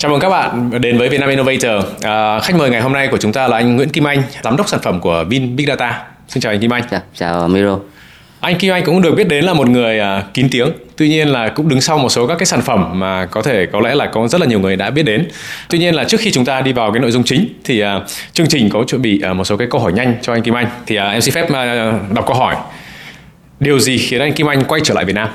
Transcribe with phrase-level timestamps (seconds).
[0.00, 1.84] Chào mừng các bạn đến với Vietnam Innovator.
[2.02, 4.56] À, khách mời ngày hôm nay của chúng ta là anh Nguyễn Kim Anh, giám
[4.56, 6.02] đốc sản phẩm của Vin Big Data.
[6.28, 6.82] Xin chào anh Kim Anh.
[6.90, 7.78] Chào, chào Miro.
[8.40, 10.68] Anh Kim Anh cũng được biết đến là một người uh, kín tiếng.
[10.96, 13.66] Tuy nhiên là cũng đứng sau một số các cái sản phẩm mà có thể
[13.72, 15.28] có lẽ là có rất là nhiều người đã biết đến.
[15.68, 17.88] Tuy nhiên là trước khi chúng ta đi vào cái nội dung chính thì uh,
[18.32, 20.54] chương trình có chuẩn bị uh, một số cái câu hỏi nhanh cho anh Kim
[20.54, 20.66] Anh.
[20.86, 22.56] Thì uh, em xin phép uh, đọc câu hỏi.
[23.60, 25.28] Điều gì khiến anh Kim Anh quay trở lại Việt Nam?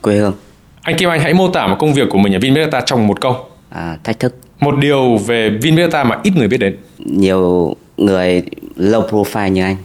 [0.00, 0.34] Quê hương.
[0.82, 2.80] Anh Kim Anh hãy mô tả một công việc của mình ở Vin Big Data
[2.86, 3.48] trong một câu.
[3.74, 4.36] À, thách thức.
[4.60, 6.76] Một điều về Vin Big Data mà ít người biết đến.
[6.98, 8.42] Nhiều người
[8.76, 9.76] low profile như anh.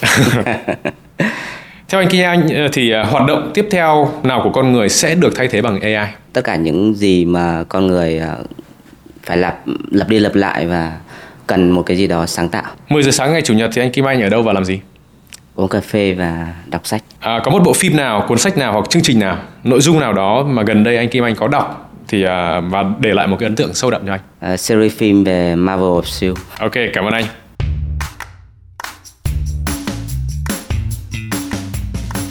[1.88, 4.88] Theo anh Kim Anh ờ, thì ờ, hoạt động tiếp theo nào của con người
[4.88, 6.08] sẽ được thay thế bằng AI?
[6.32, 8.36] Tất cả những gì mà con người ờ,
[9.22, 9.58] phải lặp
[9.90, 10.98] lặp đi lặp lại và
[11.46, 12.64] cần một cái gì đó sáng tạo.
[12.88, 14.80] 10 giờ sáng ngày chủ nhật thì anh Kim Anh ở đâu và làm gì?
[15.54, 17.02] Uống cà phê và đọc sách.
[17.20, 20.00] À, có một bộ phim nào, cuốn sách nào hoặc chương trình nào, nội dung
[20.00, 22.28] nào đó mà gần đây anh Kim Anh có đọc thì uh,
[22.70, 24.52] và để lại một cái ấn tượng sâu đậm cho anh.
[24.52, 26.32] Uh, series phim về Marvel of Steel.
[26.58, 27.24] Ok, cảm ơn anh.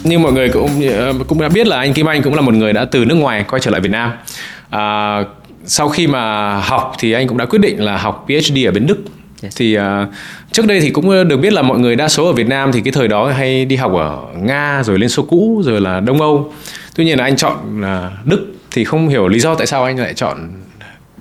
[0.04, 2.54] Như mọi người cũng ờ, cũng đã biết là anh Kim Anh cũng là một
[2.54, 4.12] người đã từ nước ngoài quay trở lại Việt Nam.
[4.70, 5.18] À,
[5.64, 8.86] sau khi mà học thì anh cũng đã quyết định là học PhD ở bên
[8.86, 8.98] Đức.
[9.42, 9.56] Yes.
[9.56, 9.82] Thì uh,
[10.52, 12.80] trước đây thì cũng được biết là mọi người đa số ở Việt Nam thì
[12.80, 16.20] cái thời đó hay đi học ở Nga rồi Liên Xô cũ rồi là Đông
[16.20, 16.52] Âu.
[16.96, 19.98] Tuy nhiên là anh chọn là Đức thì không hiểu lý do tại sao anh
[19.98, 20.48] lại chọn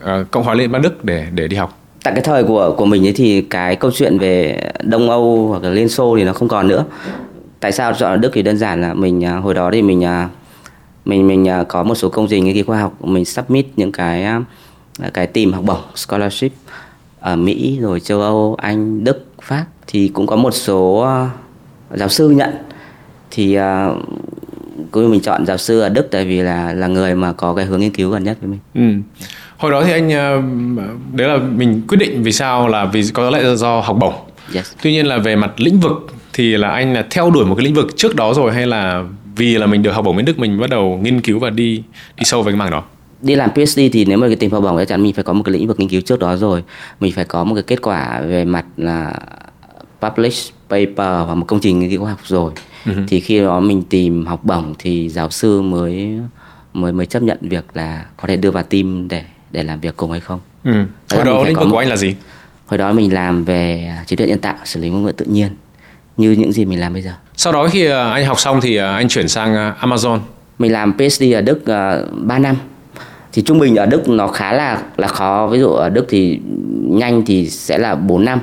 [0.01, 1.79] uh, Cộng hòa Liên bang Đức để để đi học.
[2.03, 5.63] Tại cái thời của của mình ấy thì cái câu chuyện về Đông Âu hoặc
[5.63, 6.85] là Liên Xô thì nó không còn nữa.
[7.59, 10.29] Tại sao chọn Đức thì đơn giản là mình à, hồi đó thì mình à,
[11.05, 13.05] mình mình à, có một số công trình nghiên cứu khoa học.
[13.05, 14.25] Mình submit những cái
[15.13, 16.51] cái tìm học bổng scholarship
[17.19, 19.65] ở Mỹ rồi châu Âu Anh Đức Pháp.
[19.87, 21.07] Thì cũng có một số
[21.91, 22.49] giáo sư nhận.
[23.31, 23.57] Thì
[24.91, 27.65] cuối mình chọn giáo sư ở Đức tại vì là là người mà có cái
[27.65, 28.59] hướng nghiên cứu gần nhất với mình.
[28.75, 29.19] Ừ.
[29.57, 30.09] Hồi đó thì anh
[31.13, 34.13] đấy là mình quyết định vì sao là vì có lẽ là do học bổng.
[34.55, 34.71] Yes.
[34.83, 37.65] Tuy nhiên là về mặt lĩnh vực thì là anh là theo đuổi một cái
[37.65, 39.03] lĩnh vực trước đó rồi hay là
[39.35, 41.83] vì là mình được học bổng bên Đức mình bắt đầu nghiên cứu và đi
[42.17, 42.83] đi sâu về cái mảng đó
[43.21, 45.33] đi làm PhD thì nếu mà cái tìm học bổng chắc chắn mình phải có
[45.33, 46.63] một cái lĩnh vực nghiên cứu trước đó rồi
[46.99, 49.13] mình phải có một cái kết quả về mặt là
[50.01, 52.51] publish paper hoặc một công trình nghiên cứu khoa học rồi
[52.85, 53.05] uh-huh.
[53.07, 56.19] thì khi đó mình tìm học bổng thì giáo sư mới
[56.73, 59.97] mới mới chấp nhận việc là có thể đưa vào team để để làm việc
[59.97, 60.39] cùng hay không.
[60.63, 60.71] Ừ.
[61.11, 62.15] Hồi đó lĩnh vực của anh là gì?
[62.65, 65.49] Hồi đó mình làm về trí tuệ nhân tạo, xử lý ngôn ngữ tự nhiên
[66.17, 67.11] như những gì mình làm bây giờ.
[67.35, 70.19] Sau đó khi ờ, anh học xong thì ờ, anh chuyển sang ờ, Amazon.
[70.59, 72.55] Mình làm PhD ở Đức uh, 3 năm.
[73.33, 75.47] Thì trung bình ở Đức nó khá là là khó.
[75.47, 76.39] Ví dụ ở Đức thì
[76.83, 78.39] nhanh thì sẽ là 4 năm.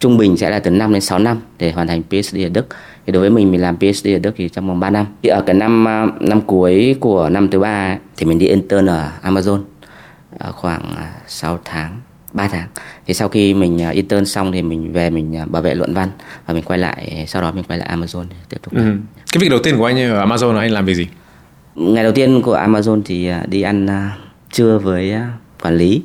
[0.00, 2.66] Trung bình sẽ là từ 5 đến 6 năm để hoàn thành PhD ở Đức.
[3.08, 5.06] Thì đối với mình mình làm PhD ở Đức thì trong vòng 3 năm.
[5.22, 5.84] Thì ở cái năm
[6.20, 9.62] năm cuối của năm thứ ba thì mình đi intern ở Amazon
[10.52, 10.94] khoảng
[11.26, 12.00] 6 tháng
[12.32, 12.68] 3 tháng.
[13.06, 16.08] Thì sau khi mình intern xong thì mình về mình bảo vệ luận văn
[16.46, 18.82] và mình quay lại sau đó mình quay lại Amazon để tiếp tục ừ.
[19.32, 21.06] cái việc đầu tiên của anh ở Amazon là anh làm việc gì?
[21.74, 23.88] Ngày đầu tiên của Amazon thì đi ăn
[24.52, 25.14] trưa với
[25.62, 26.02] quản lý.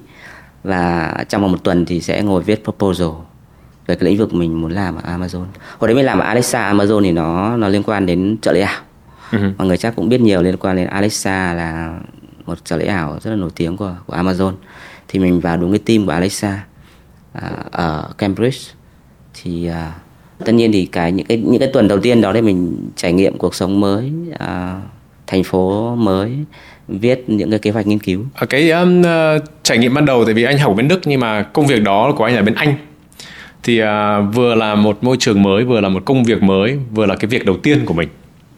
[0.63, 3.09] Và trong vòng một tuần thì sẽ ngồi viết proposal
[3.87, 5.45] về cái lĩnh vực mình muốn làm ở Amazon.
[5.79, 8.59] Hồi đấy mình làm ở Alexa Amazon thì nó nó liên quan đến trợ lý
[8.59, 8.81] ảo.
[9.31, 9.51] Uh-huh.
[9.57, 11.99] mọi người chắc cũng biết nhiều liên quan đến Alexa là
[12.45, 14.53] một trợ lý ảo rất là nổi tiếng của của Amazon.
[15.07, 16.63] Thì mình vào đúng cái team của Alexa
[17.33, 18.59] à, ở Cambridge.
[19.33, 19.91] Thì à,
[20.45, 23.13] tất nhiên thì cái những cái những cái tuần đầu tiên đó để mình trải
[23.13, 24.81] nghiệm cuộc sống mới à,
[25.27, 26.37] thành phố mới
[26.87, 28.25] viết những cái kế hoạch nghiên cứu.
[28.33, 31.19] Ở cái um, uh, trải nghiệm ban đầu tại vì anh học bên Đức nhưng
[31.19, 32.75] mà công việc đó của anh là bên Anh
[33.63, 37.05] thì à, vừa là một môi trường mới vừa là một công việc mới vừa
[37.05, 38.09] là cái việc đầu tiên của mình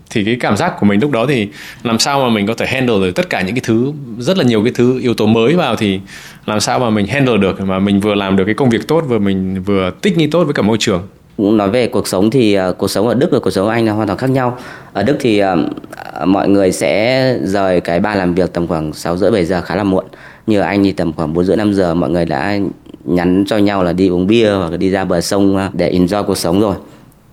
[0.10, 1.50] thì cái cảm giác của mình lúc đó thì
[1.84, 4.44] làm sao mà mình có thể handle được tất cả những cái thứ rất là
[4.44, 6.00] nhiều cái thứ yếu tố mới vào thì
[6.46, 9.04] làm sao mà mình handle được mà mình vừa làm được cái công việc tốt
[9.08, 12.60] vừa mình vừa tích nghi tốt với cả môi trường nói về cuộc sống thì
[12.60, 14.58] uh, cuộc sống ở Đức và cuộc sống ở Anh là hoàn toàn khác nhau.
[14.94, 19.18] Ở Đức thì uh, mọi người sẽ rời cái bàn làm việc tầm khoảng 6
[19.18, 20.06] rưỡi 7 giờ khá là muộn.
[20.48, 22.58] Như ở Anh thì tầm khoảng 4 rưỡi 5 giờ mọi người đã
[23.06, 25.92] nhắn cho nhau là đi uống bia hoặc là đi ra bờ sông ờ, để
[25.92, 26.76] enjoy cuộc sống rồi.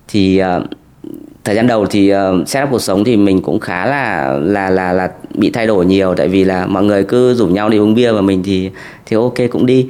[0.07, 0.63] Thì uh,
[1.43, 4.69] thời gian đầu thì ờ, uh, setup cuộc sống thì mình cũng khá là là
[4.69, 6.13] là là bị thay đổi nhiều.
[6.15, 8.69] Tại vì là mọi người cứ rủ nhau đi uống bia và mình thì
[9.05, 9.87] thì ok cũng đi.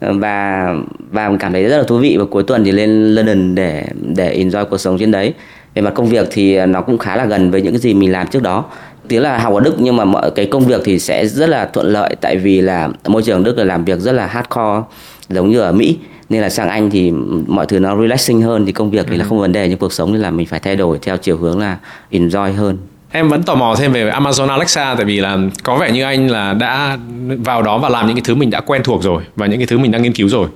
[0.00, 0.74] Và
[1.10, 3.84] và mình cảm thấy rất là thú vị và cuối tuần thì lên London để
[4.02, 5.34] để enjoy cuộc sống trên đấy.
[5.74, 8.12] Về mặt công việc thì nó cũng khá là gần với những cái gì mình
[8.12, 8.64] làm trước đó
[9.08, 11.66] tiếng là học ở Đức nhưng mà mọi cái công việc thì sẽ rất là
[11.66, 14.82] thuận lợi tại vì là môi trường Đức là làm việc rất là hardcore
[15.28, 15.98] giống như ở Mỹ.
[16.28, 17.10] Nên là sang anh thì
[17.46, 19.28] mọi thứ nó relaxing hơn thì công việc thì là ừ.
[19.28, 21.58] không vấn đề nhưng cuộc sống thì là mình phải thay đổi theo chiều hướng
[21.58, 21.76] là
[22.10, 22.78] enjoy hơn.
[23.10, 26.30] Em vẫn tò mò thêm về Amazon Alexa tại vì là có vẻ như anh
[26.30, 26.98] là đã
[27.38, 29.66] vào đó và làm những cái thứ mình đã quen thuộc rồi và những cái
[29.66, 30.48] thứ mình đang nghiên cứu rồi.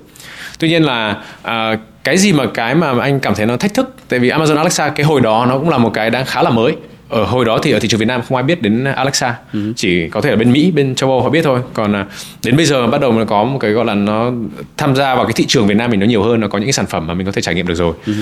[0.58, 3.94] Tuy nhiên là uh, cái gì mà cái mà anh cảm thấy nó thách thức?
[4.08, 6.50] Tại vì Amazon Alexa cái hồi đó nó cũng là một cái đang khá là
[6.50, 6.76] mới
[7.08, 9.34] ở hồi đó thì ở thị trường Việt Nam không ai biết đến Alexa.
[9.52, 9.72] Ừ.
[9.76, 11.60] chỉ có thể là bên Mỹ bên châu Âu họ biết thôi.
[11.74, 12.06] Còn à,
[12.44, 14.32] đến bây giờ bắt đầu nó có một cái gọi là nó
[14.76, 16.66] tham gia vào cái thị trường Việt Nam mình nó nhiều hơn nó có những
[16.66, 17.94] cái sản phẩm mà mình có thể trải nghiệm được rồi.
[18.06, 18.12] Ừ.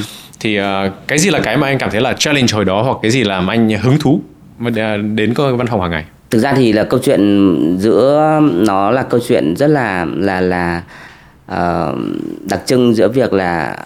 [0.41, 0.65] thì uh,
[1.07, 3.25] cái gì là cái mà anh cảm thấy là challenge hồi đó hoặc cái gì
[3.25, 4.21] làm anh hứng thú
[4.77, 6.05] à, đến văn phòng hàng ngày?
[6.31, 10.83] Thực ra thì là câu chuyện giữa nó là câu chuyện rất là là là
[11.53, 11.99] uh,
[12.51, 13.77] đặc trưng giữa việc là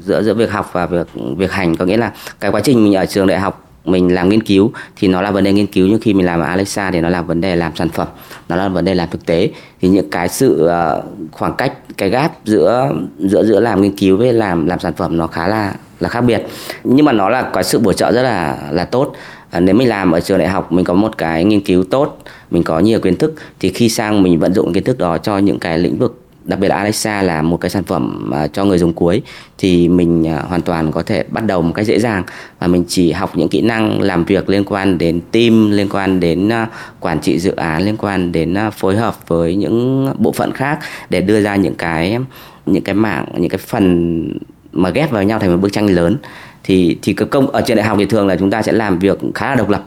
[0.00, 1.06] giữa giữa việc học và việc
[1.36, 1.76] việc hành.
[1.76, 4.72] Có nghĩa là cái quá trình mình ở trường đại học mình làm nghiên cứu
[4.96, 7.08] thì nó là vấn đề nghiên cứu, nhưng khi mình làm ở Alexa thì nó
[7.08, 8.08] là vấn đề làm sản phẩm,
[8.48, 9.50] nó là vấn đề làm thực tế.
[9.80, 14.16] Thì những cái sự ờ, khoảng cách, cái gap giữa giữa giữa làm nghiên cứu
[14.16, 16.46] với làm làm sản phẩm nó khá là là khác biệt.
[16.84, 19.12] Nhưng mà nó là có sự bổ trợ rất là là tốt.
[19.50, 22.18] Ờ, nếu mình làm ở trường đại học, mình có một cái nghiên cứu tốt,
[22.50, 25.38] mình có nhiều kiến thức, thì khi sang mình vận dụng kiến thức đó cho
[25.38, 26.20] những cái lĩnh vực
[26.50, 29.22] đặc biệt là Alexa là một cái sản phẩm à, cho người dùng cuối.
[29.58, 32.22] Thì mình à, hoàn toàn có thể bắt đầu một cách dễ dàng.
[32.58, 36.20] Và mình chỉ học những kỹ năng làm việc liên quan đến team, liên quan
[36.20, 36.68] đến à,
[37.00, 40.78] quản trị dự án, liên quan đến phối hợp với những bộ phận khác
[41.10, 42.18] để đưa ra những cái
[42.66, 44.28] những cái mạng những cái phần
[44.72, 46.16] mà ghép vào nhau thành một bức tranh lớn.
[46.64, 48.98] Thì thì cái công, ở trường đại học thì thường là chúng ta sẽ làm
[48.98, 49.84] việc khá là độc lập.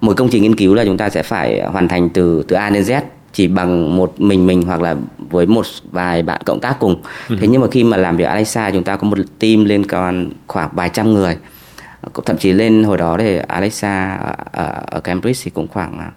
[0.00, 2.70] Một công trình nghiên cứu là chúng ta sẽ phải hoàn thành từ từ A
[2.70, 3.00] đến Z
[3.32, 4.96] chỉ bằng một mình mình hoặc là
[5.30, 7.02] với một vài bạn cộng tác cùng.
[7.28, 7.36] Ừ.
[7.40, 10.30] thế nhưng mà khi mà làm việc Alexa chúng ta có một team lên còn
[10.46, 11.36] khoảng vài trăm người.
[12.26, 14.16] Thậm chí lên hồi đó thì Alexa
[14.52, 16.10] ở, ở Cambridge thì cũng khoảng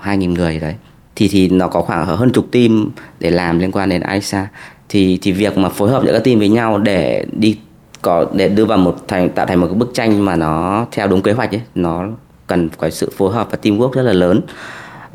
[0.00, 0.74] hai nghìn người đấy.
[1.16, 2.90] Thì thì nó có khoảng hơn chục team
[3.20, 4.48] để làm liên quan đến Alexa.
[4.88, 7.58] Thì thì việc mà phối hợp giữa các team với nhau để đi
[8.02, 11.06] có để đưa vào một thành tạo thành một cái bức tranh mà nó theo
[11.06, 12.06] đúng kế hoạch ấy nó
[12.46, 14.40] cần có sự phối hợp và teamwork rất là lớn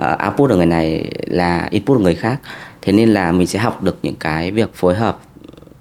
[0.02, 2.40] uh, output của người này là input của người khác.
[2.82, 5.20] Thế nên là mình sẽ học được những cái việc phối hợp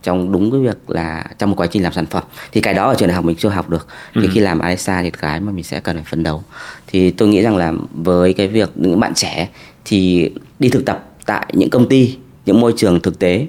[0.02, 2.22] trong đúng cái việc là trong một quá trình làm sản phẩm.
[2.52, 3.86] Thì cái đó ở trường đại học mình chưa học được.
[4.14, 4.28] Thì ừ.
[4.32, 6.42] khi làm Alexa thì cái mà mình sẽ cần phải phấn đấu.
[6.86, 9.48] Thì tôi nghĩ rằng là với cái việc những bạn trẻ
[9.84, 12.16] thì đi thực tập tại những công ty
[12.46, 13.46] những môi trường thực tế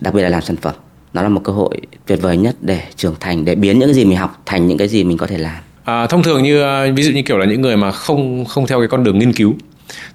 [0.00, 0.74] đặc biệt là làm sản phẩm
[1.12, 3.94] nó là một cơ hội tuyệt vời nhất để trưởng thành để biến những cái
[3.94, 5.56] gì mình học thành những cái gì mình có thể làm.
[5.84, 6.62] À, thông thường như
[6.96, 9.32] ví dụ như kiểu là những người mà không không theo cái con đường nghiên
[9.32, 9.54] cứu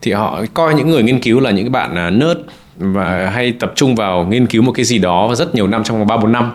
[0.02, 2.40] thì họ coi những người nghiên cứu là những bạn nớt nerd
[2.78, 6.08] và hay tập trung vào nghiên cứu một cái gì đó rất nhiều năm, trong
[6.08, 6.52] ba, bốn năm.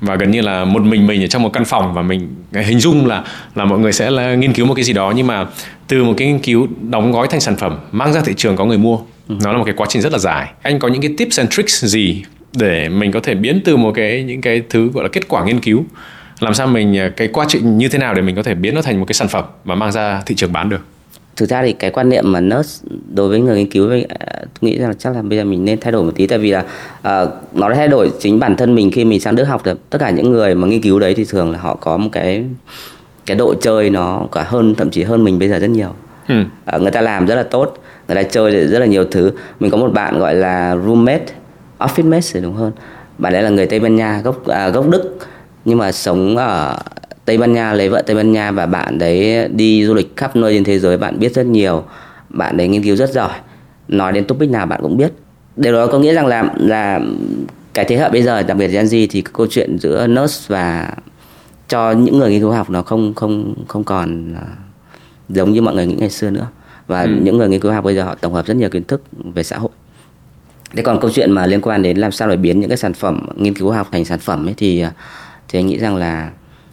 [0.00, 2.62] Và gần như là một mình mình ở trong một căn phòng và mình à,
[2.62, 5.12] hình dung là là mọi người sẽ là nghiên cứu một cái gì đó.
[5.16, 5.46] Nhưng mà
[5.88, 8.64] từ một cái nghiên cứu đóng gói thành sản phẩm, mang ra thị trường có
[8.64, 8.98] người mua,
[9.28, 10.48] nó là một cái quá trình rất là dài.
[10.62, 12.22] Anh có những cái tips and tricks gì
[12.56, 15.44] để mình có thể biến từ một cái, những cái thứ gọi là kết quả
[15.44, 15.84] nghiên cứu?
[16.40, 18.74] Làm sao mình à, cái quá trình như thế nào để mình có thể biến
[18.74, 20.84] nó thành một cái sản phẩm mà mang ra thị trường bán được?
[21.38, 24.26] Thực ra thì cái quan niệm mà nurse đối với người nghiên cứu với à,
[24.34, 26.26] tôi nghĩ rằng là chắc là bây giờ mình nên thay đổi một tí.
[26.26, 29.36] Tại vì là uh, nó đã thay đổi chính bản thân mình khi mình sang
[29.36, 29.90] Đức học được.
[29.90, 32.44] Tất cả những người mà nghiên cứu đấy thì thường là họ có một cái
[33.26, 35.90] cái độ chơi nó cả hơn thậm chí hơn mình bây giờ rất nhiều.
[36.28, 36.34] Ừ.
[36.76, 39.32] uh, người ta làm rất là tốt người ta chơi rất là nhiều thứ.
[39.60, 41.26] Mình có một bạn gọi là roommate
[41.78, 42.72] office mate đúng hơn.
[43.18, 45.16] Bạn ấy là người Tây Ban Nha gốc à, gốc Đức
[45.64, 46.78] nhưng mà sống ở
[47.28, 50.36] Tây Ban Nha lấy vợ Tây Ban Nha và bạn đấy đi du lịch khắp
[50.36, 51.84] nơi trên thế giới bạn biết rất nhiều
[52.28, 53.30] bạn đấy nghiên cứu rất giỏi.
[53.88, 55.12] Nói đến topic nào bạn cũng biết.
[55.56, 57.00] Điều đó có nghĩa rằng là là
[57.74, 60.92] cái thế hệ bây giờ đặc biệt Gen Z thì câu chuyện giữa nurse và
[61.68, 64.46] cho những người nghiên cứu học nó không không không còn à,
[65.28, 66.46] giống như mọi người nghĩ ngày xưa nữa.
[66.86, 67.10] Và ừ.
[67.22, 69.02] những người nghiên cứu học bây giờ họ tổng hợp rất nhiều kiến thức
[69.34, 69.70] về xã hội.
[70.76, 72.92] Thế còn câu chuyện mà liên quan đến làm sao để biến những cái sản
[72.92, 74.84] phẩm nghiên cứu học thành sản phẩm ấy thì
[75.48, 76.30] thì anh nghĩ rằng là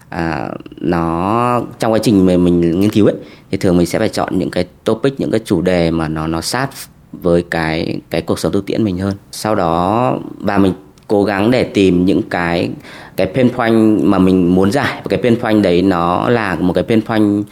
[0.10, 3.16] à, nó trong quá trình mà mình nghiên cứu ấy
[3.52, 6.28] thì thường mình sẽ phải chọn những cái topic những cái chủ đề mà nó
[6.28, 6.70] nó sát
[7.12, 9.14] với cái cái cuộc sống thực tiễn mình hơn.
[9.32, 10.74] Sau đó và mình
[11.08, 12.70] cố gắng để tìm những cái
[13.16, 15.02] cái pain point mà mình muốn giải.
[15.04, 17.46] Và cái pain point đấy nó là một cái pain point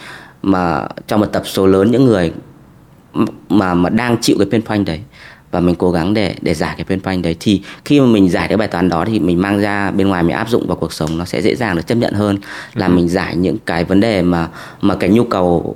[0.44, 2.32] mà trong một tập số lớn những người
[3.50, 5.00] mà mà đang chịu cái pain point đấy
[5.54, 7.36] và mình cố gắng để để giải cái pain point đấy.
[7.40, 10.24] Thì khi mà mình giải cái bài toán đó thì mình mang ra bên ngoài
[10.24, 12.38] mình áp dụng vào cuộc sống nó sẽ dễ dàng được chấp nhận hơn
[12.74, 12.92] là ừ.
[12.92, 14.48] mình giải những cái vấn đề mà
[14.82, 15.76] mà cái nhu cầu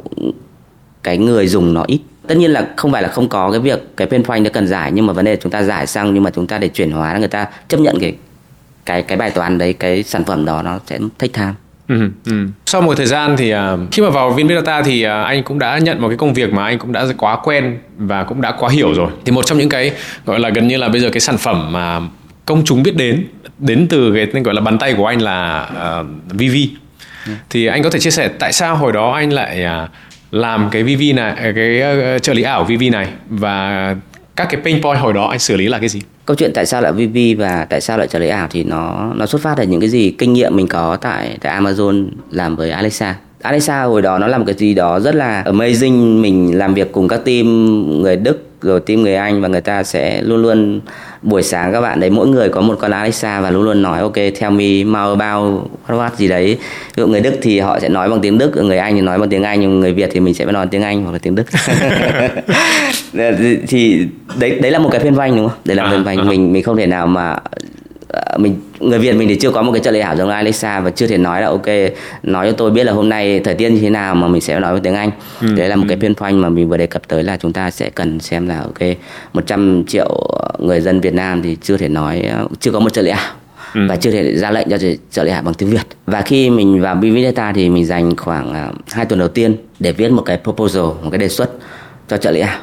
[1.04, 2.00] cái người dùng nó ít.
[2.28, 4.68] Tất nhiên là không phải là không có cái việc cái pain point nó cần
[4.68, 6.92] giải nhưng mà vấn đề chúng ta giải xong nhưng mà chúng ta để chuyển
[6.92, 8.16] hóa người ta chấp nhận cái
[8.86, 11.54] cái cái bài toán đấy cái sản phẩm đó nó sẽ take time
[11.88, 12.48] Ừ, ừ.
[12.66, 13.60] Sau một thời gian thì uh,
[13.92, 16.54] khi mà vào viên data thì uh, anh cũng đã nhận một cái công việc
[16.54, 19.12] mà anh cũng đã quá quen và cũng đã quá hiểu rồi.
[19.26, 19.92] Thì một trong những cái
[20.26, 22.02] gọi là gần như là bây giờ cái sản phẩm mà
[22.46, 23.26] công chúng biết đến
[23.58, 25.70] đến từ cái gọi là bàn tay của anh là
[26.02, 26.56] uh, VV.
[27.26, 27.32] Ừ.
[27.50, 29.90] Thì anh có thể chia sẻ tại sao hồi đó anh lại uh,
[30.32, 31.82] làm cái VV này cái
[32.20, 33.96] trợ lý ảo VV này và
[34.36, 36.66] các cái pain point hồi đó anh xử lý là cái gì câu chuyện tại
[36.66, 39.56] sao lại VV và tại sao lại trợ lý ảo thì nó nó xuất phát
[39.58, 43.16] từ những cái gì kinh nghiệm mình có tại tại Amazon làm với Alexa.
[43.42, 47.08] Alexa hồi đó nó làm cái gì đó rất là amazing, mình làm việc cùng
[47.08, 47.48] các team
[48.02, 50.82] người Đức rồi team người Anh và người ta sẽ luôn luôn
[51.22, 54.00] buổi sáng các bạn đấy mỗi người có một con Alexa và luôn luôn nói
[54.00, 56.58] ok tell me more about what, gì đấy.
[56.96, 59.20] Ví dụ người Đức thì họ sẽ nói bằng tiếng Đức người Anh thì nói
[59.20, 61.36] bằng tiếng Anh nhưng người Việt thì mình sẽ nói tiếng Anh hoặc là tiếng
[61.36, 61.44] Đức.
[63.68, 64.08] Thì
[64.40, 65.58] đấy đấy là một cái phiên vanh đúng không?
[65.66, 66.24] Đấy là à, phiên vanh à.
[66.24, 67.38] mình mình không thể nào mà
[68.38, 70.90] mình người Việt mình thì chưa có một cái trợ lý ảo giống Alexa và
[70.90, 71.66] chưa thể nói là ok
[72.24, 74.60] nói cho tôi biết là hôm nay thời tiết như thế nào mà mình sẽ
[74.60, 75.12] nói với tiếng Anh
[75.42, 75.48] ừ.
[75.56, 75.90] đấy là một ừ.
[75.90, 78.48] cái phiên point mà mình vừa đề cập tới là chúng ta sẽ cần xem
[78.48, 78.98] là ok
[79.34, 80.28] 100 triệu
[80.60, 82.24] người dân Việt Nam thì chưa thể nói
[82.60, 83.34] chưa có một trợ lý ảo
[83.74, 83.82] ừ.
[83.90, 84.78] và chưa thể ra lệnh cho
[85.12, 88.16] trợ lý ảo bằng tiếng Việt và khi mình vào BV Data thì mình dành
[88.16, 91.50] khoảng uh, hai tuần đầu tiên để viết một cái proposal một cái đề xuất
[92.08, 92.60] cho trợ lý ảo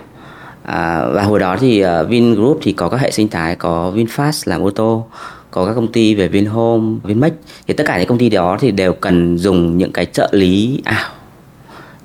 [0.64, 4.42] À, và hồi đó thì uh, Vingroup thì có các hệ sinh thái có VinFast
[4.44, 5.06] làm ô tô
[5.50, 7.32] có các công ty về Vinhome, Vinmec.
[7.66, 10.80] Thì tất cả những công ty đó thì đều cần dùng những cái trợ lý
[10.84, 11.10] ảo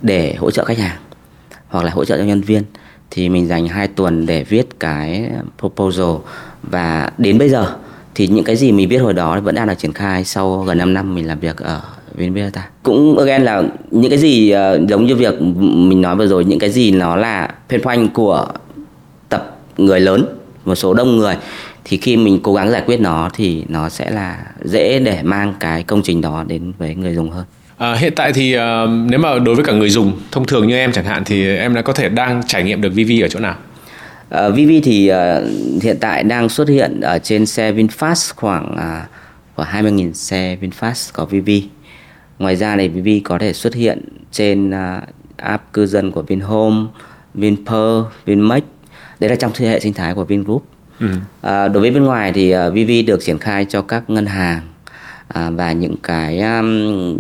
[0.02, 0.98] để hỗ trợ khách hàng
[1.68, 2.64] hoặc là hỗ trợ cho nhân viên.
[3.12, 6.16] Thì mình dành 2 tuần để viết cái proposal.
[6.64, 7.76] Và đến bây giờ
[8.16, 10.78] thì những cái gì mình viết hồi đó vẫn đang được triển khai sau gần
[10.78, 11.82] 5 năm mình làm việc ở
[12.20, 16.46] Vinbeta cũng again là những cái gì uh, giống như việc mình nói vừa rồi
[16.46, 18.48] những cái gì nó là pain point của
[19.30, 20.26] tập người lớn
[20.66, 21.36] một số đông người
[21.86, 25.54] thì khi mình cố gắng giải quyết nó thì nó sẽ là dễ để mang
[25.60, 27.46] cái công trình đó đến với người dùng hơn
[27.80, 28.62] À, hiện tại thì uh,
[29.10, 31.74] nếu mà đối với cả người dùng thông thường như em chẳng hạn thì em
[31.74, 33.56] đã có thể đang trải nghiệm được VV ở chỗ nào?
[33.56, 38.74] Uh, ờ, VV thì uh, hiện tại đang xuất hiện ở trên xe VinFast khoảng
[38.74, 39.10] uh,
[39.56, 41.50] khoảng 20.000 xe VinFast có VV.
[42.40, 44.00] Ngoài ra này VV có thể xuất hiện
[44.32, 45.04] trên uh,
[45.38, 46.86] app cư dân của Vinhome,
[47.34, 48.64] Vinpearl, Vinmec.
[49.20, 50.66] Đấy là trong hệ sinh thái của Vingroup.
[51.00, 51.08] Ừ.
[51.42, 54.62] À, đối với bên ngoài thì uh, VV được triển khai cho các ngân hàng
[55.28, 57.18] à, và những cái um,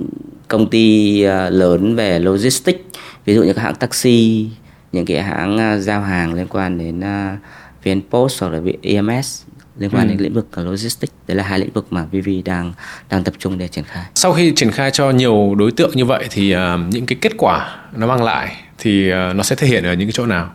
[0.47, 2.79] công ty uh, lớn về logistics
[3.25, 4.49] ví dụ như các hãng taxi
[4.91, 7.39] những cái hãng uh, giao hàng liên quan đến uh,
[7.83, 9.43] VnPost hoặc là EMS
[9.79, 10.09] liên quan ừ.
[10.09, 11.13] đến lĩnh vực logistics.
[11.27, 12.73] Đấy là hai lĩnh vực mà VV đang
[13.09, 14.05] đang tập trung để triển khai.
[14.15, 16.59] Sau khi triển khai cho nhiều đối tượng như vậy thì uh,
[16.89, 20.07] những cái kết quả nó mang lại thì uh, nó sẽ thể hiện ở những
[20.07, 20.53] cái chỗ nào?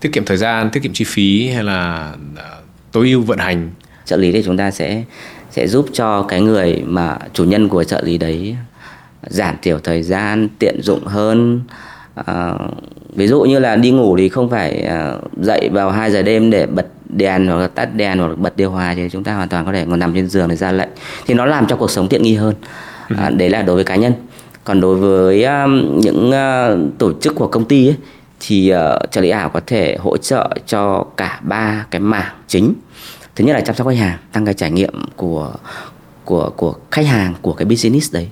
[0.00, 2.38] Tiết kiệm thời gian tiết kiệm chi phí hay là uh,
[2.92, 3.70] tối ưu vận hành?
[4.04, 5.02] Trợ lý thì chúng ta sẽ
[5.50, 8.56] sẽ giúp cho cái người mà chủ nhân của trợ lý đấy
[9.26, 11.60] giảm thiểu thời gian tiện dụng hơn
[12.14, 12.54] à,
[13.14, 16.50] ví dụ như là đi ngủ thì không phải à, dậy vào 2 giờ đêm
[16.50, 19.34] để bật đèn hoặc là tắt đèn hoặc là bật điều hòa thì chúng ta
[19.34, 20.88] hoàn toàn có thể ngồi nằm trên giường để ra lệnh.
[21.26, 22.54] Thì nó làm cho cuộc sống tiện nghi hơn.
[23.16, 24.12] À, đấy là đối với cá nhân.
[24.64, 27.96] Còn đối với um, những uh, tổ chức của công ty ấy,
[28.40, 32.74] thì uh, trợ lý ảo có thể hỗ trợ cho cả ba cái mảng chính.
[33.36, 35.52] Thứ nhất là chăm sóc khách hàng tăng cái trải nghiệm của
[36.24, 38.28] của của khách hàng của cái business đấy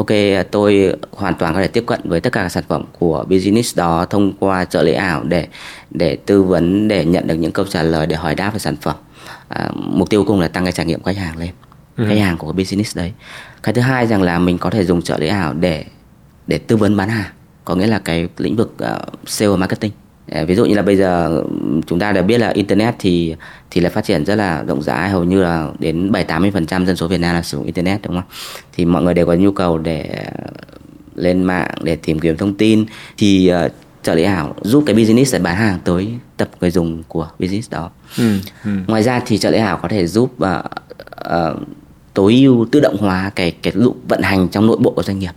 [0.00, 3.24] ok tôi hoàn toàn có thể tiếp cận với tất cả các sản phẩm của
[3.28, 5.46] business đó thông qua trợ lý ảo để
[5.90, 8.76] để tư vấn để nhận được những câu trả lời để hỏi đáp về sản
[8.76, 8.96] phẩm.
[9.48, 11.50] À, mục tiêu cùng là tăng cái trải nghiệm khách hàng lên
[11.96, 12.04] ừ.
[12.08, 13.12] khách hàng của business đấy.
[13.62, 15.84] Cái thứ hai rằng là mình có thể dùng trợ lý ảo để
[16.46, 17.30] để tư vấn bán hàng
[17.64, 19.92] có nghĩa là cái lĩnh vực uh, sale marketing
[20.46, 21.42] ví dụ như là bây giờ
[21.86, 23.34] chúng ta đã biết là internet thì
[23.70, 26.96] thì là phát triển rất là rộng rãi hầu như là đến 7 80% dân
[26.96, 28.30] số Việt Nam là sử dụng internet đúng không?
[28.72, 30.26] Thì mọi người đều có nhu cầu để
[31.14, 32.84] lên mạng để tìm kiếm thông tin
[33.16, 33.72] thì uh,
[34.02, 37.70] trợ lý ảo giúp cái business để bán hàng tới tập người dùng của business
[37.70, 37.90] đó.
[38.18, 38.70] Ừ, ừ.
[38.86, 40.64] Ngoài ra thì trợ lý ảo có thể giúp uh,
[41.26, 41.62] uh,
[42.14, 45.18] tối ưu tự động hóa cái cái dụng vận hành trong nội bộ của doanh
[45.18, 45.32] nghiệp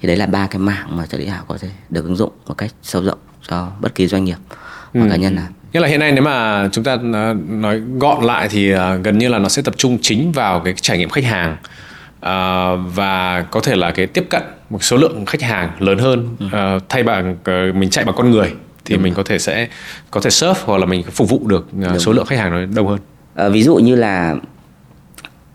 [0.00, 2.32] thì đấy là ba cái mảng mà trợ lý ảo có thể được ứng dụng
[2.46, 4.36] một cách sâu rộng cho bất kỳ doanh nghiệp
[4.92, 5.00] ừ.
[5.00, 8.24] hoặc cá nhân nào Nghĩa là hiện nay nếu mà chúng ta ờ, nói gọn
[8.24, 11.08] lại thì ờ, gần như là nó sẽ tập trung chính vào cái trải nghiệm
[11.08, 11.56] khách hàng
[12.24, 16.36] uh, và có thể là cái tiếp cận một số lượng khách hàng lớn hơn
[16.46, 19.02] uh, thay bằng uh, mình chạy bằng con người thì Đúng.
[19.02, 19.68] mình có thể sẽ
[20.10, 22.66] có thể serve hoặc là mình phục vụ được uh, số lượng khách hàng nó
[22.74, 22.98] đông hơn.
[23.46, 24.36] Uh, ví dụ như là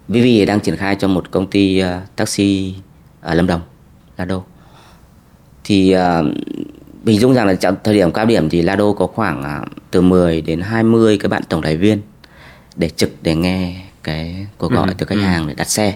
[0.08, 2.75] VV đang triển khai cho một công ty uh, taxi
[3.22, 3.62] ở Lâm Đồng
[4.17, 4.41] Lado
[5.63, 6.25] thì uh,
[7.06, 10.01] hình dung rằng là trong thời điểm cao điểm thì Lado có khoảng uh, từ
[10.01, 12.01] 10 đến 20 cái bạn tổng đài viên
[12.75, 15.22] để trực để nghe cái cuộc gọi ừ, từ khách ừ.
[15.22, 15.96] hàng để đặt xe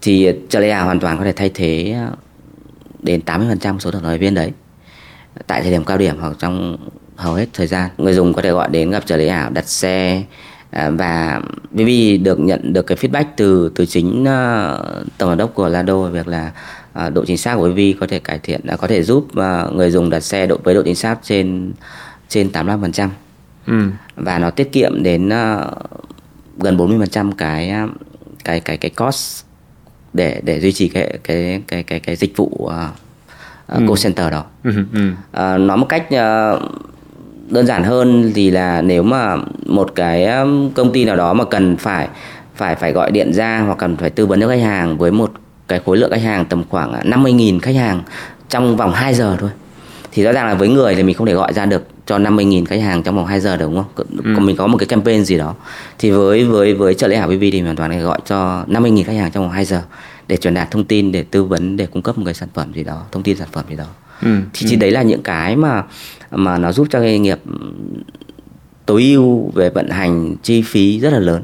[0.00, 1.96] thì trợ lý ảo hoàn toàn có thể thay thế
[3.02, 4.52] đến 80% số tổng đài viên đấy
[5.46, 6.76] tại thời điểm cao điểm hoặc trong
[7.16, 9.68] hầu hết thời gian người dùng có thể gọi đến gặp trợ lý ảo đặt
[9.68, 10.22] xe
[10.70, 11.40] à, và
[11.70, 11.88] VV
[12.22, 14.28] được nhận được cái feedback từ từ chính uh,
[15.18, 16.50] tổng giám đốc của Lado về việc là
[17.06, 19.74] uh, độ chính xác của VV có thể cải thiện uh, có thể giúp uh,
[19.74, 21.72] người dùng đặt xe độ với độ chính xác trên
[22.28, 23.08] trên 85%
[23.66, 23.82] ừ.
[24.16, 25.32] và nó tiết kiệm đến uh,
[26.58, 27.72] gần 40% cái
[28.44, 29.44] cái cái cái cost
[30.12, 32.70] để để duy trì cái cái cái cái cái dịch vụ uh,
[33.66, 33.78] ừ.
[33.78, 34.44] call center đó.
[34.64, 35.10] Ừ, ừ.
[35.10, 36.10] Uh, nói một cách
[37.48, 39.36] đơn giản hơn thì là nếu mà
[39.66, 40.28] một cái
[40.74, 42.08] công ty nào đó mà cần phải
[42.54, 45.32] phải phải gọi điện ra hoặc cần phải tư vấn cho khách hàng với một
[45.68, 48.02] cái khối lượng khách hàng tầm khoảng 50.000 khách hàng
[48.48, 49.50] trong vòng 2 giờ thôi
[50.12, 52.64] thì rõ ràng là với người thì mình không thể gọi ra được cho 50.000
[52.64, 54.06] khách hàng trong vòng 2 giờ được đúng không?
[54.24, 54.40] Ừ.
[54.40, 55.54] Mình có một cái campaign gì đó
[55.98, 58.64] thì với với với trợ lý ảo BV thì hoàn toàn có thể gọi cho
[58.68, 59.82] 50.000 khách hàng trong vòng 2 giờ
[60.28, 62.72] để truyền đạt thông tin để tư vấn để cung cấp một cái sản phẩm
[62.74, 63.84] gì đó thông tin sản phẩm gì đó
[64.22, 64.28] ừ.
[64.52, 64.66] thì ừ.
[64.70, 65.82] chỉ đấy là những cái mà
[66.30, 67.38] mà nó giúp cho doanh nghiệp
[68.86, 71.42] tối ưu về vận hành chi phí rất là lớn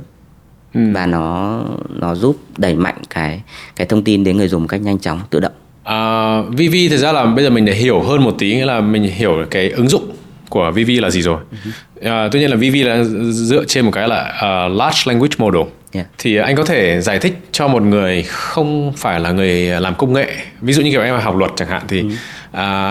[0.75, 0.81] ừ.
[0.93, 3.43] và nó nó giúp đẩy mạnh cái
[3.77, 5.53] cái thông tin đến người dùng một cách nhanh chóng tự động
[5.85, 8.81] À, VV thực ra là bây giờ mình để hiểu hơn một tí nghĩa là
[8.81, 10.13] mình hiểu cái ứng dụng
[10.49, 11.39] của VV là gì rồi.
[11.53, 12.11] Uh-huh.
[12.11, 15.63] À, tuy nhiên là VV là dựa trên một cái là uh, large language model.
[15.93, 16.07] Yeah.
[16.19, 20.13] Thì anh có thể giải thích cho một người không phải là người làm công
[20.13, 22.15] nghệ, ví dụ như kiểu em học luật chẳng hạn thì uh,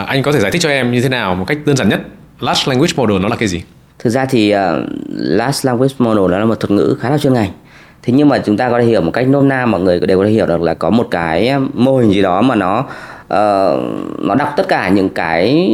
[0.08, 2.02] anh có thể giải thích cho em như thế nào một cách đơn giản nhất.
[2.40, 3.62] Large language model nó là cái gì?
[4.00, 4.60] Thực ra thì uh,
[5.10, 7.52] large language model đó là một thuật ngữ khá là chuyên ngành
[8.04, 10.18] thế nhưng mà chúng ta có thể hiểu một cách nôm na mọi người đều
[10.20, 12.86] có thể hiểu được là có một cái mô hình gì đó mà nó
[13.34, 13.80] uh,
[14.20, 15.72] nó đọc tất cả những cái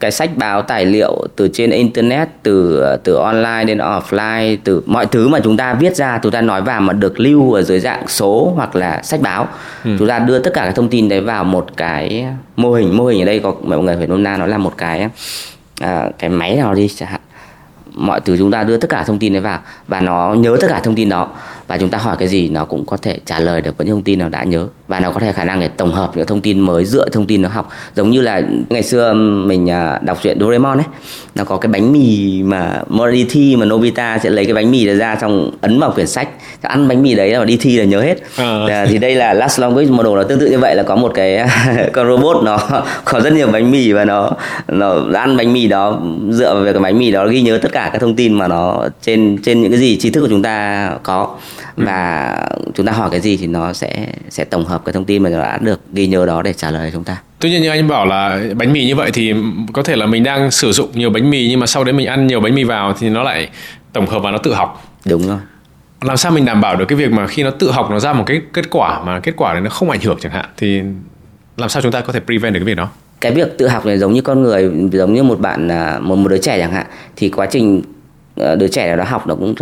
[0.00, 5.06] cái sách báo tài liệu từ trên internet từ từ online đến offline từ mọi
[5.06, 7.80] thứ mà chúng ta viết ra chúng ta nói vào mà được lưu ở dưới
[7.80, 9.48] dạng số hoặc là sách báo.
[9.84, 9.90] Ừ.
[9.98, 12.26] chúng ta đưa tất cả các thông tin đấy vào một cái
[12.56, 12.96] mô hình.
[12.96, 15.08] Mô hình ở đây có mọi người phải nôm na nó là một cái
[15.84, 15.88] uh,
[16.18, 17.20] cái máy nào đi chẳng hạn.
[17.94, 20.66] Mọi thứ chúng ta đưa tất cả thông tin đấy vào và nó nhớ tất
[20.70, 21.28] cả thông tin đó
[21.66, 24.02] và chúng ta hỏi cái gì nó cũng có thể trả lời được những thông
[24.02, 24.66] tin nào đã nhớ.
[24.88, 27.26] Và nó có thể khả năng để tổng hợp những thông tin mới dựa thông
[27.26, 27.68] tin nó học.
[27.96, 29.12] Giống như là ngày xưa
[29.46, 30.86] mình à, đọc truyện Doraemon ấy
[31.34, 34.86] nó có cái bánh mì mà đi thi mà Nobita sẽ lấy cái bánh mì
[34.86, 36.28] ra xong ấn vào quyển sách.
[36.60, 38.18] Ăn bánh mì đấy là đi thi là nhớ hết.
[38.36, 38.86] À.
[38.88, 41.46] thì đây là last language model nó tương tự như vậy là có một cái
[41.92, 42.58] con robot nó
[43.04, 44.30] có rất nhiều bánh mì và nó
[44.68, 46.00] nó ăn bánh mì đó
[46.30, 48.88] dựa vào cái bánh mì đó ghi nhớ tất cả các thông tin mà nó
[49.02, 51.36] trên trên những cái gì trí thức của chúng ta có
[51.76, 55.22] và chúng ta hỏi cái gì thì nó sẽ sẽ tổng hợp cái thông tin
[55.22, 57.16] mà nó đã được ghi nhớ đó để trả lời chúng ta.
[57.38, 59.34] Tuy nhiên như anh bảo là bánh mì như vậy thì
[59.72, 62.06] có thể là mình đang sử dụng nhiều bánh mì nhưng mà sau đấy mình
[62.06, 63.48] ăn nhiều bánh mì vào thì nó lại
[63.92, 64.84] tổng hợp và nó tự học.
[65.04, 65.38] Đúng rồi.
[66.00, 68.12] Làm sao mình đảm bảo được cái việc mà khi nó tự học nó ra
[68.12, 70.80] một cái kết quả mà kết quả đấy nó không ảnh hưởng chẳng hạn thì
[71.56, 72.88] làm sao chúng ta có thể prevent được cái việc đó?
[73.20, 76.16] Cái việc tự học này giống như con người giống như một bạn à, một
[76.16, 76.86] một đứa trẻ chẳng hạn
[77.16, 77.82] thì quá trình
[78.36, 79.54] Ờ, đứa trẻ nào đó học nó cũng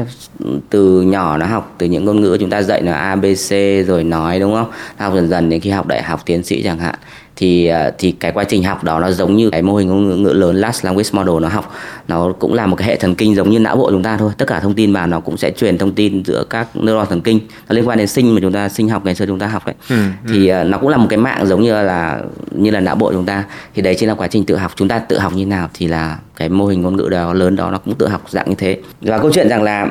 [0.71, 3.51] từ nhỏ nó học từ những ngôn ngữ chúng ta dạy là abc
[3.87, 4.71] rồi nói, đúng không?
[4.97, 6.95] Học dần dần đến khi học đại học, tiến sĩ chẳng hạn
[7.37, 10.23] thì ờ, thì cái quá trình học đó nó giống như cái mô hình ngôn
[10.23, 11.75] ngữ lớn large language model nó học.
[12.09, 14.33] Nó cũng là một cái hệ thần kinh giống như não bộ chúng ta thôi.
[14.39, 17.21] Tất cả thông tin vào nó cũng sẽ truyền thông tin giữa các neuron thần
[17.21, 17.41] kinh.
[17.69, 19.67] Nó liên quan đến sinh mà chúng ta sinh học ngày xưa chúng ta học
[19.67, 20.33] đấy ừ, ừ.
[20.33, 20.65] thì ừ.
[20.65, 23.45] nó cũng là một cái mạng giống như là như là não bộ chúng ta.
[23.75, 24.73] Thì đấy chính là quá trình tự học.
[24.77, 27.57] Chúng ta tự học như nào thì là cái mô hình ngôn ngữ đó lớn
[27.57, 28.79] đó nó cũng tự học dạng như thế.
[29.01, 29.89] Và câu chuyện rằng là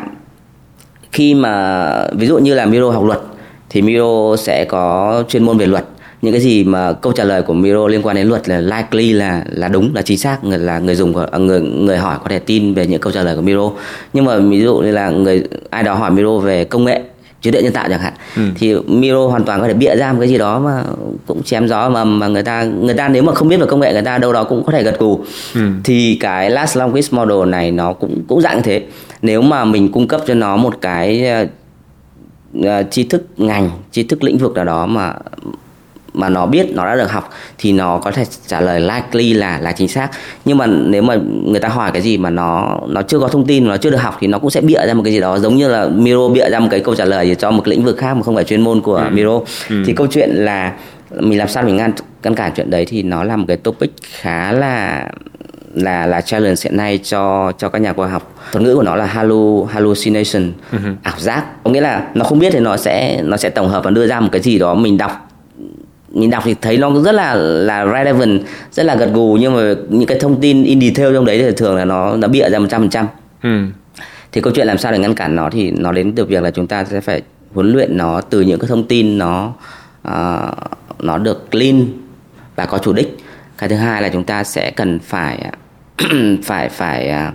[1.12, 3.19] khi mà ví dụ như là Miro học luật
[3.69, 5.86] thì Miro sẽ có chuyên môn về luật
[6.21, 9.13] những cái gì mà câu trả lời của Miro liên quan đến luật là likely
[9.13, 12.29] là là đúng là chính xác người là người dùng à, người người hỏi có
[12.29, 13.71] thể tin về những câu trả lời của Miro
[14.13, 17.01] nhưng mà ví dụ như là người ai đó hỏi Miro về công nghệ
[17.41, 18.41] trí tuệ nhân tạo chẳng hạn ừ.
[18.55, 20.84] thì Miro hoàn toàn có thể bịa ra một cái gì đó mà
[21.27, 23.79] cũng chém gió mà mà người ta người ta nếu mà không biết về công
[23.79, 25.23] nghệ người ta đâu đó cũng có thể gật gù
[25.55, 25.62] ừ.
[25.84, 28.84] thì cái last language model này nó cũng cũng dạng như thế
[29.21, 31.25] nếu mà mình cung cấp cho nó một cái
[32.60, 35.13] uh, tri thức ngành tri thức lĩnh vực nào đó mà
[36.13, 39.60] mà nó biết nó đã được học thì nó có thể trả lời likely là
[39.60, 40.10] là chính xác
[40.45, 43.45] nhưng mà nếu mà người ta hỏi cái gì mà nó nó chưa có thông
[43.45, 45.39] tin nó chưa được học thì nó cũng sẽ bịa ra một cái gì đó
[45.39, 47.97] giống như là Miro bịa ra một cái câu trả lời cho một lĩnh vực
[47.97, 49.10] khác mà không phải chuyên môn của ừ.
[49.12, 49.84] Miro ừ.
[49.86, 50.74] thì câu chuyện là
[51.19, 51.91] mình làm sao mình ngăn
[52.24, 55.06] ngăn cản chuyện đấy thì nó là một cái topic khá là
[55.74, 58.95] là là challenge hiện nay cho cho các nhà khoa học thuật ngữ của nó
[58.95, 60.95] là hallu hallucination uh-huh.
[61.04, 63.84] ảo giác có nghĩa là nó không biết thì nó sẽ nó sẽ tổng hợp
[63.84, 65.31] và đưa ra một cái gì đó mình đọc
[66.12, 69.38] mình đọc thì thấy nó rất là là relevant rất là gật gù.
[69.41, 72.28] Nhưng mà những cái thông tin in detail trong đấy thì thường là nó nó
[72.28, 73.08] bịa ra một trăm phần trăm.
[73.43, 73.50] Ừ.
[74.32, 76.52] thì câu chuyện làm sao để ngăn cản nó thì nó đến từ việc là
[76.52, 77.21] chúng ta sẽ phải
[77.54, 79.54] huấn luyện nó từ những cái thông tin nó
[80.08, 80.58] uh,
[81.00, 81.86] nó được clean
[82.56, 83.17] và có chủ đích.
[83.58, 85.52] Cái thứ hai là chúng ta sẽ cần phải
[86.43, 87.34] phải phải uh,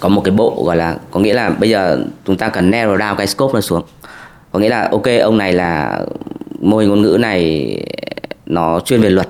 [0.00, 2.96] có một cái bộ gọi là có nghĩa là bây giờ chúng ta cần narrow
[2.96, 3.82] down cái scope nó xuống.
[4.52, 6.00] Có nghĩa là ok ông này là
[6.60, 7.76] mô hình ngôn ngữ này
[8.46, 9.28] nó chuyên về luật.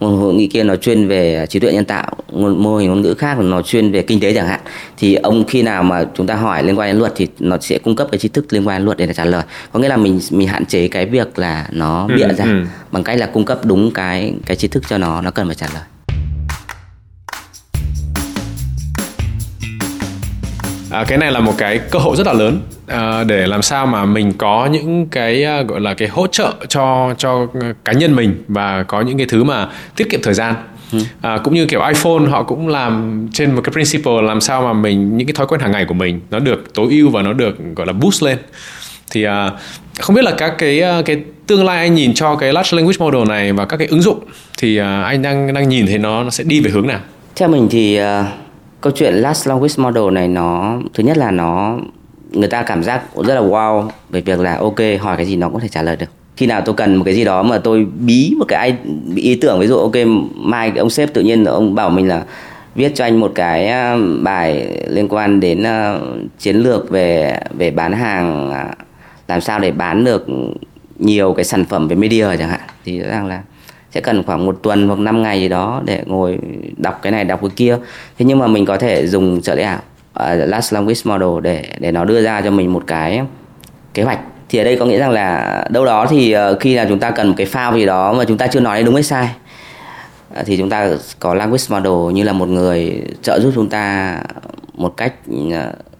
[0.00, 3.38] Ngôn ngữ kia nó chuyên về trí tuệ nhân tạo mô hình ngôn ngữ khác
[3.38, 4.60] nó chuyên về kinh tế chẳng hạn.
[4.98, 7.78] Thì ông khi nào mà chúng ta hỏi liên quan đến luật thì nó sẽ
[7.78, 9.42] cung cấp cái tri thức liên quan đến luật để trả lời.
[9.72, 12.64] Có nghĩa là mình mình hạn chế cái việc là nó bịa ừ, ra ừ.
[12.90, 15.54] bằng cách là cung cấp đúng cái cái tri thức cho nó nó cần phải
[15.54, 15.82] trả lời.
[20.90, 23.86] À, cái này là một cái cơ hội rất là lớn à, để làm sao
[23.86, 27.46] mà mình có những cái à, gọi là cái hỗ trợ cho cho
[27.84, 30.54] cá nhân mình và có những cái thứ mà tiết kiệm thời gian.
[30.92, 30.98] Ừ.
[31.20, 34.72] à, cũng như kiểu iPhone họ cũng làm trên một cái principle làm sao mà
[34.72, 37.32] mình những cái thói quen hàng ngày của mình nó được tối ưu và nó
[37.32, 38.38] được gọi là boost lên.
[39.10, 39.50] Thì à,
[40.00, 42.96] không biết là các cái à, cái tương lai anh nhìn cho cái large language
[42.98, 44.18] model này và các cái ứng dụng
[44.58, 47.00] thì à, anh đang đang nhìn thấy nó nó sẽ đi về hướng nào?
[47.36, 48.26] Theo mình thì uh,
[48.80, 51.78] câu chuyện last language model này nó thứ nhất là nó
[52.32, 55.48] người ta cảm giác rất là wow về việc là ok, hỏi cái gì nó
[55.48, 56.06] cũng thể trả lời được.
[56.36, 58.76] Khi nào tôi cần một cái gì đó mà tôi bí một cái
[59.16, 59.94] ý tưởng, ví dụ ok,
[60.34, 62.22] mai ông sếp tự nhiên ông bảo mình là
[62.74, 65.98] viết cho anh một cái à, bài liên quan đến à,
[66.38, 68.74] chiến lược về về bán hàng à,
[69.28, 70.26] làm sao để bán được
[70.98, 72.60] nhiều cái sản phẩm về media chẳng hạn.
[72.84, 73.42] Thì rõ ràng là
[73.90, 76.38] sẽ cần khoảng một tuần hoặc 5 ngày gì đó để ngồi
[76.76, 77.78] đọc cái này, đọc cái kia.
[78.18, 79.80] Thế nhưng mà mình có thể dùng trợ lý ảo
[80.22, 83.20] uh, last language model để để nó đưa ra cho mình một cái
[83.94, 84.18] kế hoạch.
[84.48, 87.10] Thì ở đây có nghĩa rằng là đâu đó thì uh, khi là chúng ta
[87.10, 89.28] cần một cái file gì đó mà chúng ta chưa nói đúng hay sai
[90.40, 94.16] uh, thì chúng ta có language model như là một người trợ giúp chúng ta
[94.74, 95.54] một cách uh,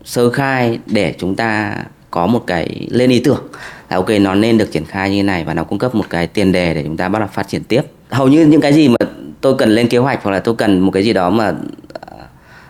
[0.05, 1.75] sơ khai để chúng ta
[2.11, 3.49] có một cái lên ý tưởng
[3.91, 6.05] là ok nó nên được triển khai như thế này và nó cung cấp một
[6.11, 7.83] cái tiền đề để chúng ta bắt đầu phát triển tiếp.
[8.11, 8.97] Hầu như những cái gì mà
[9.41, 11.53] tôi cần lên kế hoạch hoặc là tôi cần một cái gì đó mà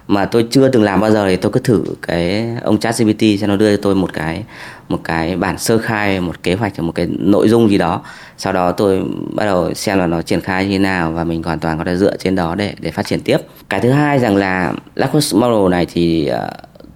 [0.09, 3.23] mà tôi chưa từng làm bao giờ thì tôi cứ thử cái ông chat GPT
[3.41, 4.45] cho nó đưa cho tôi một cái
[4.89, 8.03] một cái bản sơ khai một kế hoạch một cái nội dung gì đó.
[8.39, 9.03] Sau đó tôi
[9.35, 11.85] bắt đầu xem là nó triển khai như thế nào và mình hoàn toàn có
[11.85, 13.39] thể dựa trên đó để để phát triển tiếp.
[13.69, 16.39] Cái thứ hai rằng là language model này thì uh,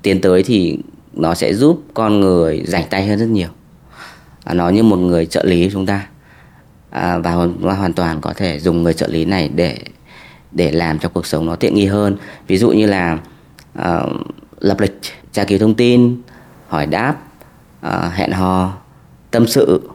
[0.02, 0.78] tiến tới thì
[1.12, 3.48] nó sẽ giúp con người rảnh tay hơn rất nhiều.
[4.44, 6.06] À, nó như một người trợ lý của chúng ta.
[6.90, 9.78] À, và hoàn toàn có thể dùng người trợ lý này để
[10.52, 12.16] để làm cho cuộc sống nó tiện nghi hơn.
[12.46, 13.18] Ví dụ như là
[13.78, 14.12] uh,
[14.60, 15.00] lập lịch
[15.32, 16.22] tra cứu thông tin
[16.68, 17.16] hỏi đáp
[17.86, 18.72] uh, hẹn hò
[19.30, 19.90] tâm sự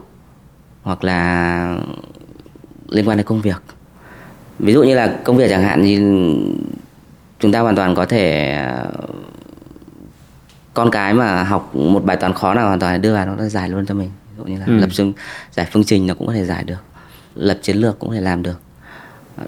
[0.82, 1.78] hoặc là
[2.88, 3.62] liên quan đến công việc.
[4.58, 6.34] Ví dụ như là công việc chẳng hạn như
[7.40, 8.58] chúng ta hoàn toàn có thể
[10.74, 13.68] con cái mà học một bài toán khó nào hoàn toàn đưa vào nó giải
[13.68, 14.10] luôn cho mình.
[14.30, 14.76] Ví dụ như là ừ.
[14.76, 15.12] lập phương
[15.52, 16.78] giải phương trình nó cũng có thể giải được
[17.34, 18.60] lập chiến lược cũng có thể làm được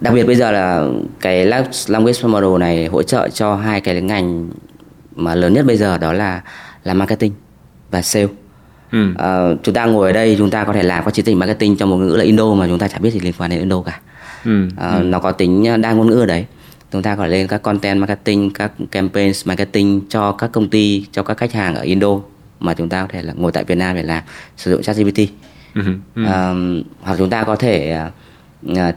[0.00, 0.86] đặc biệt bây giờ là
[1.20, 1.46] cái
[1.88, 4.50] language model này hỗ trợ cho hai cái ngành
[5.16, 6.42] mà lớn nhất bây giờ đó là
[6.84, 7.32] là marketing
[7.90, 8.26] và sale
[8.92, 9.14] ừ.
[9.18, 11.76] à, chúng ta ngồi ở đây chúng ta có thể làm các chiến dịch marketing
[11.76, 13.82] trong một ngữ là Indo mà chúng ta chả biết gì liên quan đến Indo
[13.82, 14.00] cả
[14.44, 14.68] ừ.
[14.76, 15.02] À, ừ.
[15.02, 16.46] nó có tính đa ngôn ngữ ở đấy
[16.92, 21.06] chúng ta có thể lên các content marketing các campaigns marketing cho các công ty
[21.12, 22.08] cho các khách hàng ở Indo
[22.60, 24.22] mà chúng ta có thể là ngồi tại Việt Nam để làm
[24.56, 25.18] sử dụng ChatGPT
[25.74, 25.82] ừ.
[26.14, 26.24] Ừ.
[26.24, 26.54] À,
[27.02, 28.10] hoặc chúng ta có thể À,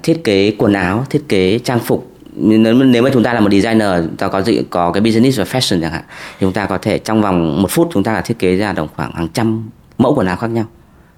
[0.03, 3.51] thiết kế quần áo thiết kế trang phục nếu, nếu mà chúng ta là một
[3.51, 6.99] designer ta có có cái business và fashion chẳng hạn thì chúng ta có thể
[6.99, 10.15] trong vòng một phút chúng ta là thiết kế ra đồng khoảng hàng trăm mẫu
[10.15, 10.65] quần áo khác nhau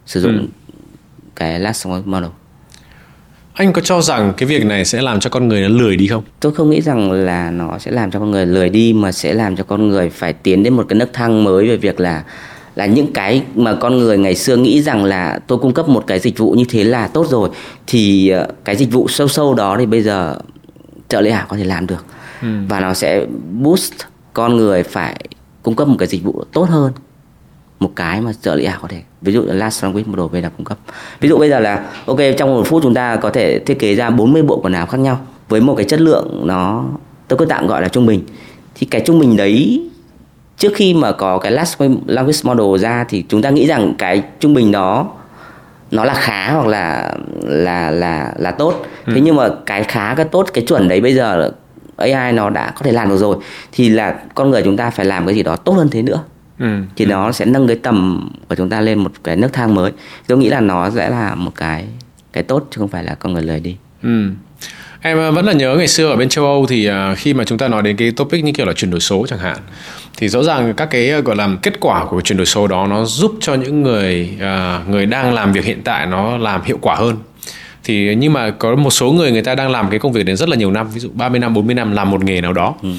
[0.06, 0.48] sử dụng ừ.
[1.36, 2.30] cái last model
[3.54, 6.08] anh có cho rằng cái việc này sẽ làm cho con người nó lười đi
[6.08, 6.24] không?
[6.40, 9.34] Tôi không nghĩ rằng là nó sẽ làm cho con người lười đi mà sẽ
[9.34, 12.24] làm cho con người phải tiến đến một cái nấc thang mới về việc là
[12.76, 16.04] là những cái mà con người ngày xưa nghĩ rằng là tôi cung cấp một
[16.08, 17.50] cái dịch vụ như thế là tốt rồi
[17.88, 20.38] thì ờ, cái dịch vụ sâu sâu đó thì bây giờ
[21.08, 22.06] trợ lý ảo có thể làm được.
[22.42, 22.48] Ừ.
[22.70, 23.26] và nó sẽ
[23.62, 23.94] boost
[24.34, 25.26] con người phải
[25.64, 26.94] cung cấp một cái dịch vụ tốt hơn
[27.80, 30.42] một cái mà trợ lý ảo có thể ví dụ là last language model về
[30.42, 30.78] là cung cấp.
[31.20, 33.96] Ví dụ bây giờ là ok trong một phút chúng ta có thể thiết kế
[33.96, 36.86] ra 40 bộ quần áo khác nhau với một cái chất lượng nó
[37.28, 38.22] tôi cứ tạm gọi là trung bình.
[38.76, 39.90] Thì cái trung bình đấy
[40.58, 44.24] trước khi mà có cái last language model ra thì chúng ta nghĩ rằng cái
[44.40, 45.08] trung bình đó
[45.92, 49.14] nó là khá hoặc là là là là tốt ừ.
[49.16, 51.52] thế nhưng mà cái khá cái tốt cái chuẩn đấy bây giờ
[51.98, 53.38] AI nó đã có thể làm được rồi
[53.72, 56.24] thì là con người chúng ta phải làm cái gì đó tốt hơn thế nữa
[56.60, 56.68] ừ.
[56.96, 57.10] thì ừ.
[57.10, 59.92] nó sẽ nâng cái tầm của chúng ta lên một cái nước thang mới
[60.28, 61.88] tôi nghĩ là nó sẽ là một cái
[62.34, 64.30] cái tốt chứ không phải là con người lười đi ừ.
[65.06, 67.44] Em ờ, vẫn là nhớ ngày xưa ở bên châu Âu thì ờ, khi mà
[67.44, 69.58] chúng ta nói đến cái topic như kiểu là chuyển đổi số chẳng hạn
[70.18, 72.88] thì rõ ràng các cái ờ, gọi là kết quả của chuyển đổi số đó
[72.88, 74.30] nó giúp cho những người
[74.88, 77.18] người đang làm việc hiện tại nó làm hiệu quả hơn.
[77.84, 80.36] Thì nhưng mà có một số người người ta đang làm cái công việc đến
[80.36, 82.76] rất là nhiều năm ví dụ 30 năm 40 năm làm một nghề nào đó
[82.84, 82.90] ừ.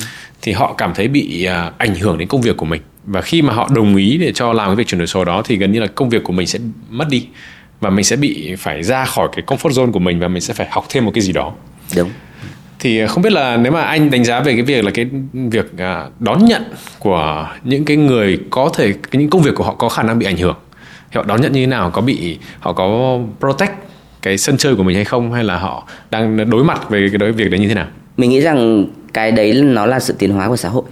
[0.42, 2.82] thì họ cảm thấy bị uh, ảnh hưởng đến công việc của mình.
[3.04, 5.42] Và khi mà họ đồng ý để cho làm cái việc chuyển đổi số đó
[5.44, 6.58] thì gần như là công việc của mình sẽ
[6.90, 7.26] mất đi
[7.80, 10.54] và mình sẽ bị phải ra khỏi cái comfort zone của mình và mình sẽ
[10.54, 11.52] phải học thêm một cái gì đó
[11.96, 12.10] đúng.
[12.78, 15.78] Thì không biết là nếu mà anh đánh giá về cái việc là cái việc
[15.78, 16.62] à, đón nhận
[16.98, 20.26] của những cái người có thể những công việc của họ có khả năng bị
[20.26, 20.56] ảnh hưởng
[21.10, 21.90] thì họ đón nhận như thế nào?
[21.90, 23.72] Có bị họ có protect
[24.22, 25.32] cái sân chơi của mình hay không?
[25.32, 27.86] Hay là họ đang đối mặt về cái đối việc đấy như thế nào?
[28.16, 30.84] Mình nghĩ rằng cái đấy nó là sự tiến hóa của xã hội.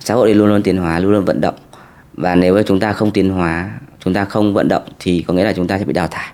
[0.00, 1.54] Xã hội thì luôn luôn tiến hóa luôn luôn vận động.
[2.12, 3.70] Và nếu chúng ta không tiến hóa
[4.04, 6.32] chúng ta không vận động thì có nghĩa là chúng ta sẽ bị đào thải.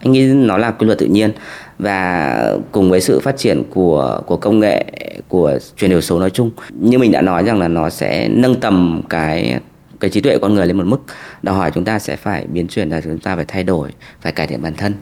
[0.00, 1.32] Anh nghĩ nó là quy luật tự nhiên
[1.78, 4.84] và cùng với sự phát triển của của công nghệ,
[5.28, 8.60] của chuyển đổi số nói chung, như mình đã nói rằng là nó sẽ nâng
[8.60, 9.60] tầm cái
[10.00, 11.00] cái trí tuệ của con người lên một mức.
[11.42, 14.32] Đòi hỏi chúng ta sẽ phải biến chuyển là chúng ta phải thay đổi, phải
[14.32, 14.94] cải thiện bản thân.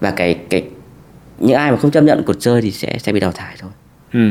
[0.00, 0.64] Và cái cái,
[1.38, 3.70] những ai mà không chấp nhận cuộc chơi thì sẽ sẽ bị đào thải thôi.
[4.12, 4.30] Ừ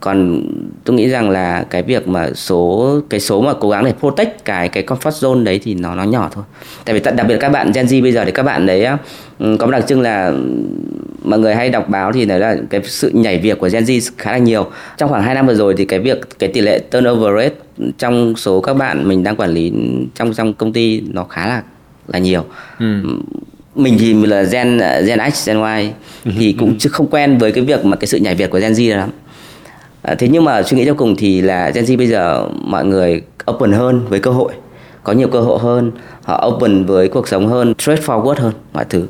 [0.00, 0.42] còn
[0.84, 4.44] tôi nghĩ rằng là cái việc mà số cái số mà cố gắng để protect
[4.44, 6.44] cái cái comfort zone đấy thì nó nó nhỏ thôi.
[6.84, 8.86] Tại vì đặc biệt các bạn Gen Z bây giờ thì các bạn đấy
[9.40, 10.32] có một đặc trưng là
[11.24, 14.10] mọi người hay đọc báo thì nói là cái sự nhảy việc của Gen Z
[14.18, 14.66] khá là nhiều.
[14.96, 17.54] Trong khoảng 2 năm vừa rồi thì cái việc cái tỷ lệ turnover rate
[17.98, 19.72] trong số các bạn mình đang quản lý
[20.14, 21.62] trong trong công ty nó khá là
[22.06, 22.44] là nhiều.
[22.78, 23.02] Ừ.
[23.74, 25.90] Mình thì là gen gen X gen Y
[26.38, 28.72] thì cũng chưa không quen với cái việc mà cái sự nhảy việc của Gen
[28.72, 29.10] Z lắm
[30.02, 32.84] À, thế nhưng mà suy nghĩ cho cùng thì là Gen Z bây giờ mọi
[32.84, 34.52] người open hơn với cơ hội
[35.02, 39.06] có nhiều cơ hội hơn họ open với cuộc sống hơn straightforward hơn mọi thứ.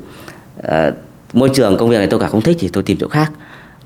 [0.63, 0.91] À,
[1.33, 3.31] môi trường công việc này tôi cả không thích thì tôi tìm chỗ khác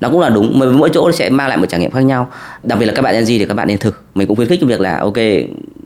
[0.00, 2.30] nó cũng là đúng mà mỗi chỗ sẽ mang lại một trải nghiệm khác nhau.
[2.62, 4.02] Đặc biệt là các bạn Gen Z thì các bạn nên thực.
[4.14, 5.16] Mình cũng khuyến khích cái việc là ok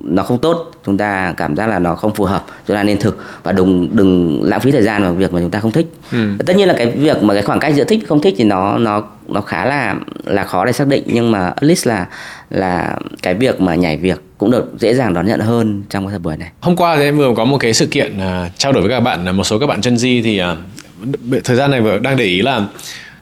[0.01, 2.99] nó không tốt chúng ta cảm giác là nó không phù hợp chúng ta nên
[2.99, 3.18] thực.
[3.42, 5.87] Và đừng đừng lãng phí thời gian vào việc mà chúng ta không thích.
[6.12, 6.18] Ừ.
[6.47, 8.79] tất nhiên là cái việc mà cái khoảng cách giữa thích không thích thì nó
[8.79, 9.94] nó nó khá là
[10.25, 11.03] là khó để xác định.
[11.07, 12.07] Nhưng mà at least là
[12.51, 16.11] là cái việc mà nhảy việc cũng được dễ dàng đón nhận hơn trong cái
[16.11, 16.49] thời buổi này.
[16.61, 19.01] Hôm qua thì em vừa có một cái sự kiện uh, trao đổi với các
[19.01, 22.25] bạn một số các bạn chân di thì uh, thời gian này vừa đang để
[22.25, 22.66] ý là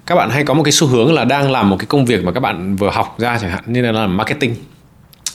[0.06, 2.24] các bạn hay có một cái xu hướng là đang làm một cái công việc
[2.24, 4.56] mà các bạn vừa học ra chẳng hạn như là làm marketing.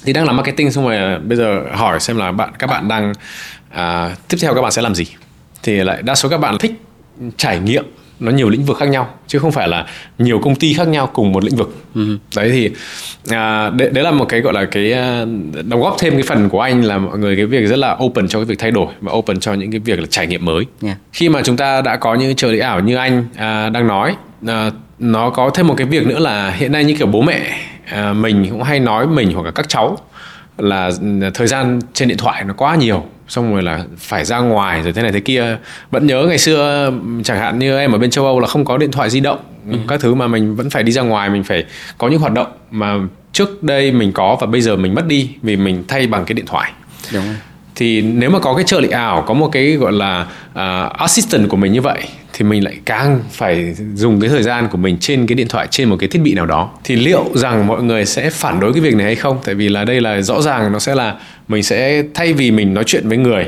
[0.04, 2.88] Thì đang làm marketing xong rồi à, bây giờ hỏi xem là bạn các bạn
[2.88, 3.14] đang
[3.70, 5.06] à, tiếp theo các bạn sẽ làm gì?
[5.64, 6.72] Thì lại đa số các bạn thích
[7.38, 7.86] trải nghiệm
[8.22, 9.86] nó nhiều lĩnh vực khác nhau chứ không phải là
[10.18, 12.18] nhiều công ty khác nhau cùng một lĩnh vực ừ.
[12.36, 12.70] đấy thì
[13.30, 15.26] à, đấy, đấy là một cái gọi là cái à,
[15.64, 18.28] đóng góp thêm cái phần của anh là mọi người cái việc rất là open
[18.28, 20.66] cho cái việc thay đổi và open cho những cái việc là trải nghiệm mới
[20.84, 20.98] yeah.
[21.14, 24.16] khi mà chúng ta đã có những trợ lý ảo như anh à, đang nói
[24.48, 27.58] à, nó có thêm một cái việc nữa là hiện nay như kiểu bố mẹ
[27.86, 29.98] à, mình cũng hay nói mình hoặc là các cháu
[30.58, 30.92] là
[31.34, 34.94] thời gian trên điện thoại nó quá nhiều xong rồi là phải ra ngoài rồi
[34.94, 35.58] thế này thế kia.
[35.92, 36.92] Vẫn nhớ ngày xưa
[37.24, 39.40] chẳng hạn như em ở bên châu âu là không có điện thoại di động.
[39.72, 39.78] Ừ.
[39.88, 41.66] các thứ mà mình vẫn phải đi ra ngoài mình phải
[41.98, 42.96] có những hoạt động mà
[43.34, 46.34] trước đây mình có và bây giờ mình mất đi vì mình thay bằng cái
[46.34, 46.72] điện thoại.
[47.14, 47.36] Đúng rồi
[47.82, 51.50] thì nếu mà có cái trợ lý ảo có một cái gọi là uh, assistant
[51.50, 52.00] của mình như vậy
[52.34, 55.67] thì mình lại càng phải dùng cái thời gian của mình trên cái điện thoại
[55.72, 56.70] trên một cái thiết bị nào đó.
[56.84, 59.38] Thì liệu rằng mọi người sẽ phản đối cái việc này hay không?
[59.44, 61.15] Tại vì là đây là rõ ràng nó sẽ là
[61.48, 63.46] mình sẽ thay vì mình nói chuyện với người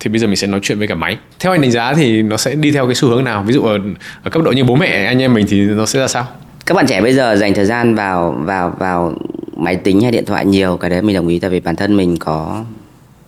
[0.00, 1.16] thì bây giờ mình sẽ nói chuyện với cả máy.
[1.40, 3.42] Theo anh đánh giá thì nó sẽ đi theo cái xu hướng nào?
[3.46, 3.78] Ví dụ ở,
[4.22, 6.26] ở cấp độ như bố mẹ anh em mình thì nó sẽ ra sao?
[6.66, 9.14] Các bạn trẻ bây giờ dành thời gian vào vào vào
[9.56, 11.38] máy tính hay điện thoại nhiều cái đấy mình đồng ý.
[11.38, 12.64] Tại vì bản thân mình có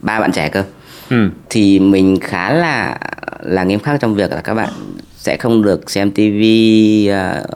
[0.03, 0.65] ba bạn trẻ cơ.
[1.11, 1.31] Ừ.
[1.51, 2.99] thì mình khá là
[3.43, 4.69] là nghiêm khắc trong việc là các bạn
[5.17, 7.47] sẽ không được xem tivi uh,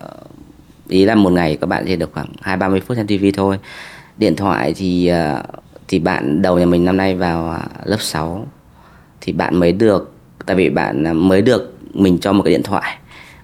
[0.89, 3.33] ý là một ngày các bạn chỉ được khoảng hai ba mươi phút xem tivi
[3.33, 3.59] thôi.
[4.17, 5.45] Điện thoại thì uh,
[5.89, 8.47] thì bạn đầu nhà mình năm nay vào uh, lớp 6
[9.21, 10.13] thì bạn mới được
[10.47, 12.99] tại vì bạn mới được mình cho một cái điện thoại.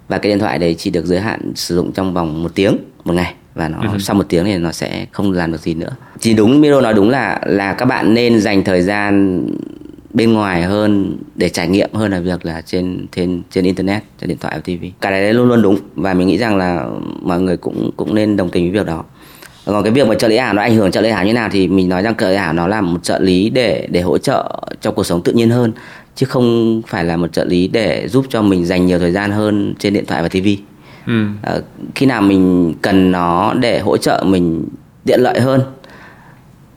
[0.09, 2.77] Và cái điện thoại đấy chỉ được giới hạn sử dụng trong vòng một tiếng
[3.05, 3.99] một ngày và nó uh-huh.
[3.99, 5.91] sau một tiếng thì nó sẽ không làm được gì nữa.
[6.21, 9.43] Chỉ đúng Miro nói đúng là là các bạn nên dành thời gian
[10.15, 14.29] bên ngoài hơn để trải nghiệm hơn là việc là trên trên trên internet trên
[14.29, 16.87] điện thoại và tv cái đấy luôn luôn đúng và mình nghĩ rằng là
[17.23, 19.05] mọi người cũng cũng nên đồng tình với việc đó.
[19.67, 21.49] Còn cái việc mà trợ lý ảo nó ảnh hưởng trợ lý ảo như nào
[21.53, 24.19] thì mình nói rằng trợ lý ảo nó là một trợ lý để để hỗ
[24.19, 25.73] trợ cho cuộc sống tự nhiên hơn
[26.17, 29.31] chứ không phải là một trợ lý để giúp cho mình dành nhiều thời gian
[29.31, 30.47] hơn trên điện thoại và tv
[31.07, 31.27] ừ.
[31.43, 31.55] à,
[31.95, 34.69] khi nào mình cần nó để hỗ trợ mình
[35.05, 35.61] tiện lợi hơn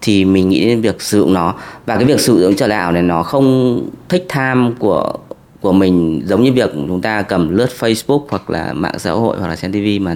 [0.01, 1.53] thì mình nghĩ đến việc sử dụng nó
[1.85, 5.13] và cái việc sử dụng trợ lý ảo này nó không thích tham của
[5.61, 9.37] của mình giống như việc chúng ta cầm lướt Facebook hoặc là mạng xã hội
[9.39, 10.15] hoặc là xem TV mà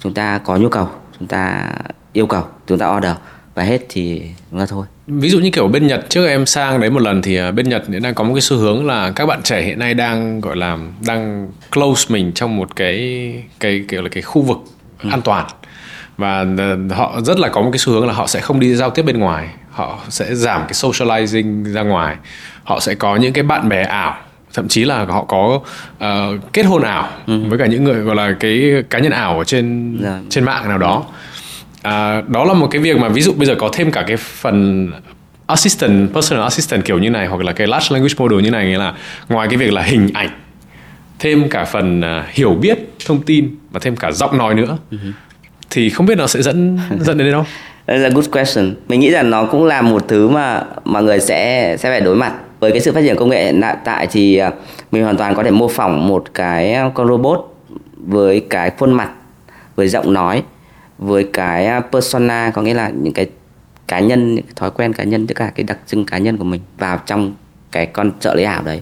[0.00, 0.88] chúng ta có nhu cầu
[1.18, 1.72] chúng ta
[2.12, 3.12] yêu cầu chúng ta order
[3.56, 4.22] và hết thì
[4.58, 7.36] ta thôi ví dụ như kiểu bên Nhật trước em sang đấy một lần thì
[7.36, 9.94] à, bên Nhật đang có một cái xu hướng là các bạn trẻ hiện nay
[9.94, 14.58] đang gọi là đang close mình trong một cái cái kiểu là cái khu vực
[15.02, 15.08] ừ.
[15.10, 15.46] an toàn
[16.16, 18.74] và ờ, họ rất là có một cái xu hướng là họ sẽ không đi
[18.74, 22.16] giao tiếp bên ngoài họ sẽ giảm cái socializing ra ngoài
[22.64, 24.16] họ sẽ có những cái bạn bè ảo
[24.54, 25.60] thậm chí là họ có
[25.96, 27.40] uh, kết hôn ảo ừ.
[27.48, 30.18] với cả những người gọi là cái cá nhân ảo ở trên dạ.
[30.30, 31.04] trên mạng nào đó
[31.86, 34.16] à, đó là một cái việc mà ví dụ bây giờ có thêm cả cái
[34.16, 34.90] phần
[35.46, 38.78] assistant personal assistant kiểu như này hoặc là cái large language model như này nghĩa
[38.78, 38.94] là
[39.28, 40.28] ngoài cái việc là hình ảnh
[41.18, 45.12] thêm cả phần uh, hiểu biết thông tin và thêm cả giọng nói nữa uh-huh.
[45.70, 47.44] thì không biết nó sẽ dẫn dẫn đến đâu
[47.86, 48.74] That's a good question.
[48.88, 52.16] Mình nghĩ rằng nó cũng là một thứ mà mọi người sẽ sẽ phải đối
[52.16, 54.50] mặt với cái sự phát triển công nghệ hiện tại thì à,
[54.92, 57.54] mình hoàn toàn có thể mô phỏng một cái con robot
[57.96, 59.10] với cái khuôn mặt
[59.76, 60.42] với giọng nói
[60.98, 63.26] với cái à, persona có nghĩa là những cái
[63.88, 66.36] cá nhân những cái thói quen cá nhân tất cả cái đặc trưng cá nhân
[66.36, 67.34] của mình vào trong
[67.72, 68.80] cái con trợ lý ảo đấy.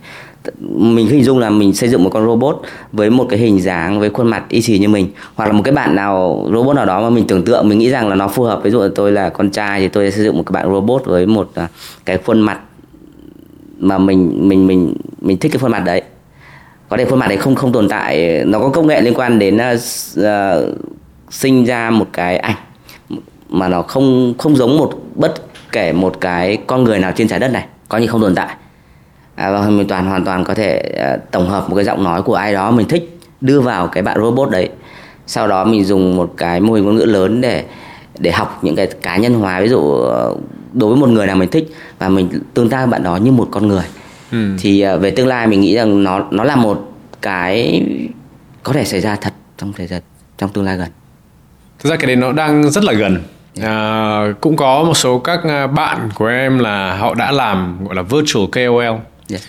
[0.60, 4.00] Mình hình dung là mình xây dựng một con robot với một cái hình dáng
[4.00, 6.86] với khuôn mặt y xì như mình hoặc là một cái bạn nào robot nào
[6.86, 8.60] đó mà mình tưởng tượng mình nghĩ rằng là nó phù hợp.
[8.64, 10.74] Ví dụ là tôi là con trai thì tôi sẽ xây dựng một cái bạn
[10.74, 11.68] robot với một à,
[12.04, 12.60] cái khuôn mặt
[13.78, 16.02] mà mình mình mình mình thích cái khuôn mặt đấy.
[16.88, 19.38] Có thể khuôn mặt đấy không không tồn tại nó có công nghệ liên quan
[19.38, 19.58] đến
[20.20, 20.24] uh,
[21.34, 22.56] sinh ra một cái ảnh
[23.48, 25.34] mà nó không không giống một bất
[25.72, 28.54] kể một cái con người nào trên trái đất này có như không tồn tại.
[29.34, 30.82] À, và mình toàn hoàn toàn có thể
[31.14, 34.02] uh, tổng hợp một cái giọng nói của ai đó mình thích đưa vào cái
[34.02, 34.68] bạn robot đấy.
[35.26, 37.64] Sau đó mình dùng một cái mô hình ngôn ngữ lớn để
[38.18, 39.80] để học những cái cá nhân hóa ví dụ
[40.72, 43.32] đối với một người nào mình thích và mình tương tác với bạn đó như
[43.32, 43.84] một con người.
[44.32, 44.56] Ừ.
[44.58, 46.92] thì uh, về tương lai mình nghĩ rằng nó nó là một
[47.22, 47.82] cái
[48.62, 50.02] có thể xảy ra thật trong thời gian
[50.38, 50.88] trong tương lai gần
[51.84, 53.22] thực ra cái đấy nó đang rất là gần.
[53.62, 57.94] À, cũng có một số các à, bạn của em là họ đã làm gọi
[57.94, 58.98] là virtual KOL
[59.30, 59.44] yes.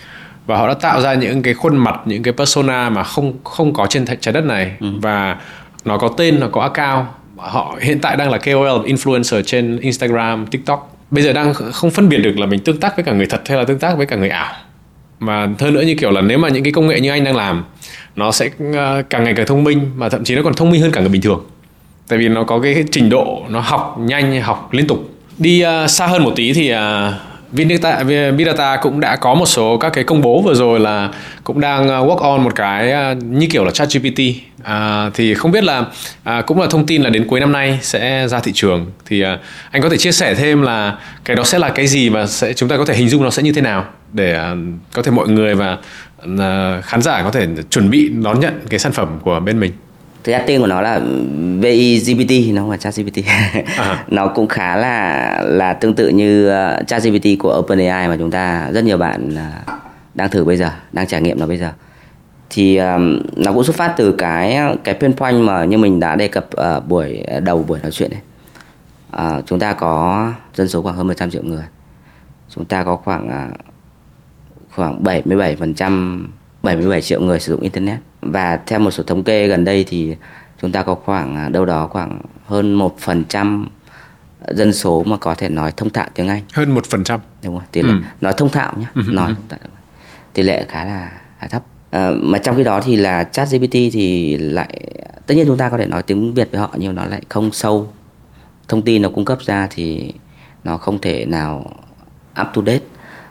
[0.46, 3.72] và họ đã tạo ra những cái khuôn mặt những cái persona mà không không
[3.72, 4.72] có trên trái đất này.
[4.80, 4.86] Ừ.
[5.02, 5.36] và
[5.84, 7.06] nó có tên nó có account.
[7.36, 10.96] Họ hiện tại đang là KOL influencer trên Instagram, TikTok.
[11.10, 13.40] Bây giờ đang không phân biệt được là mình tương tác với cả người thật
[13.48, 14.52] hay là tương tác với cả người ảo.
[15.20, 17.36] Mà hơn nữa như kiểu là nếu mà những cái công nghệ như anh đang
[17.36, 17.64] làm
[18.16, 20.82] nó sẽ à, càng ngày càng thông minh mà thậm chí nó còn thông minh
[20.82, 21.44] hơn cả người bình thường
[22.08, 25.10] tại vì nó có cái trình độ nó học nhanh học liên tục.
[25.38, 27.14] Đi uh, xa hơn một tí thì à, uh,
[27.52, 28.02] Vinata,
[28.36, 31.10] Vidata cũng đã có một số các cái công bố vừa rồi là
[31.44, 34.20] cũng đang à, work on một cái như kiểu là ChatGPT.
[34.62, 35.84] À, thì không biết là
[36.24, 38.86] à, cũng là thông tin là đến cuối năm nay sẽ ra thị trường.
[39.06, 39.38] Thì à,
[39.70, 42.52] anh có thể chia sẻ thêm là cái đó sẽ là cái gì và sẽ
[42.52, 44.54] chúng ta có thể hình dung nó sẽ như thế nào để à,
[44.92, 45.78] có thể mọi người và
[46.38, 49.72] à, khán giả có thể chuẩn bị đón nhận cái sản phẩm của bên mình
[50.26, 51.00] thực ra tên của nó là
[51.60, 53.18] VIGPT nó không phải ChatGPT.
[53.76, 54.04] À.
[54.08, 58.70] nó cũng khá là là tương tự như uh, ChatGPT của OpenAI mà chúng ta
[58.72, 59.74] rất nhiều bạn uh,
[60.14, 61.72] đang thử bây giờ đang trải nghiệm nó bây giờ.
[62.50, 66.16] Thì um, nó cũng xuất phát từ cái cái pain point mà như mình đã
[66.16, 68.20] đề cập ở buổi đầu buổi nói chuyện này
[69.38, 71.64] uh, chúng ta có dân số khoảng hơn 100 triệu người.
[72.54, 73.56] Chúng ta có khoảng uh,
[74.70, 76.26] khoảng 77 phần trăm
[76.62, 77.98] 77 triệu người sử dụng internet
[78.32, 80.16] và theo một số thống kê gần đây thì
[80.62, 83.68] chúng ta có khoảng à, đâu đó khoảng hơn một phần trăm
[84.48, 86.42] dân số mà có thể nói thông thạo tiếng Anh.
[86.52, 87.20] Hơn một phần trăm?
[87.44, 88.00] Đúng rồi tỷ lệ ừ.
[88.20, 89.02] nói thông thạo nhé ừ.
[89.06, 89.34] nói
[90.32, 91.62] tỷ lệ khá là khá thấp.
[91.90, 94.80] À, mà trong khi đó thì là chat GPT thì lại
[95.26, 97.52] tất nhiên chúng ta có thể nói tiếng Việt với họ nhưng nó lại không
[97.52, 97.92] sâu.
[98.68, 100.12] Thông tin nó cung cấp ra thì
[100.64, 101.70] nó không thể nào
[102.40, 102.84] up to date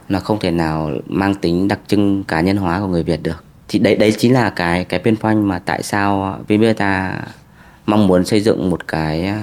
[0.10, 3.45] nó không thể nào mang tính đặc trưng cá nhân hóa của người Việt được
[3.68, 7.22] thì đấy đấy chính là cái cái pain point mà tại sao Vbeta
[7.86, 9.34] mong muốn xây dựng một cái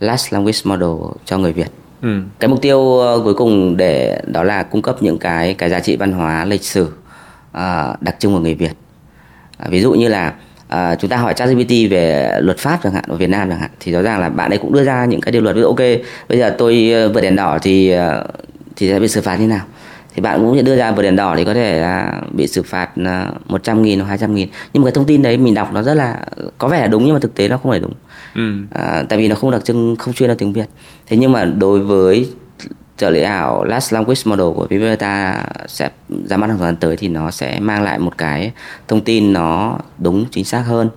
[0.00, 1.68] last language model cho người Việt.
[2.02, 2.20] Ừ.
[2.38, 5.80] Cái mục tiêu ờ, cuối cùng để đó là cung cấp những cái cái giá
[5.80, 8.72] trị văn hóa lịch sử uh, đặc trưng của người Việt.
[9.64, 10.34] Uh, ví dụ như là
[10.74, 13.70] uh, chúng ta hỏi ChatGPT về luật pháp chẳng hạn ở Việt Nam chẳng hạn
[13.80, 15.68] thì rõ ràng là bạn ấy cũng đưa ra những cái điều luật ví dụ
[15.68, 15.80] ok
[16.28, 18.26] bây giờ tôi vượt đèn đỏ thì uh,
[18.76, 19.64] thì sẽ bị xử phạt như nào
[20.14, 22.90] thì bạn cũng đưa ra vượt đèn đỏ thì có thể là bị xử phạt
[23.46, 24.48] 100 nghìn hoặc 200 nghìn.
[24.72, 26.20] Nhưng mà cái thông tin đấy mình đọc nó rất là
[26.58, 27.92] có vẻ là đúng nhưng mà thực tế nó không phải đúng.
[28.34, 28.52] Ừ.
[28.70, 30.68] à, tại vì nó không đặc trưng không chuyên là tiếng Việt.
[31.06, 32.28] Thế nhưng mà đối với
[32.96, 35.90] trợ lý ảo Last Language Model của Viveta sẽ
[36.24, 38.52] ra mắt trong thời gian tới thì nó sẽ mang lại một cái
[38.88, 40.90] thông tin nó đúng chính xác hơn.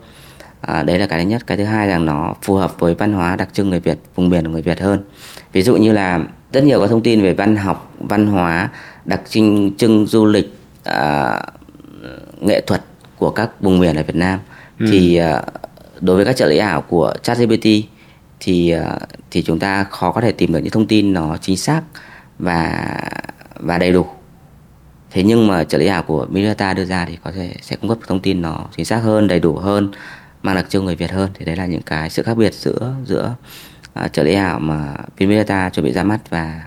[0.62, 1.47] À, đấy là cái thứ nhất.
[1.47, 4.30] Cái thứ hai là nó phù hợp với văn hóa đặc trưng người Việt vùng
[4.30, 4.99] miền của người Việt hơn.
[5.53, 6.20] Ví dụ như là
[6.52, 8.70] rất nhiều các thông tin về văn học văn hóa
[9.06, 11.41] đặc trưng trưng du lịch à,
[12.41, 12.82] nghệ thuật
[13.18, 14.39] của các vùng miền ở Việt Nam.
[14.80, 14.86] Ừ.
[14.91, 15.43] thì à,
[16.00, 17.68] đối với các trợ lý ảo của ChatGPT
[18.39, 19.00] thì à,
[19.32, 21.82] thì chúng ta khó có thể tìm được những thông tin nó chính xác
[22.39, 22.88] và
[23.56, 24.06] và đầy đủ.
[25.12, 27.89] Thế nhưng mà trợ lý ảo của Mirata đưa ra thì có thể sẽ cung
[27.89, 29.91] cấp thông tin nó chính xác hơn đầy đủ hơn
[30.43, 31.30] mang đặc trưng người Việt hơn.
[31.34, 33.36] Thì đấy là những cái sự khác biệt giữa giữa
[34.06, 36.62] uh, trợ lý ảo mà Pinmeta chuẩn bị ra mắt và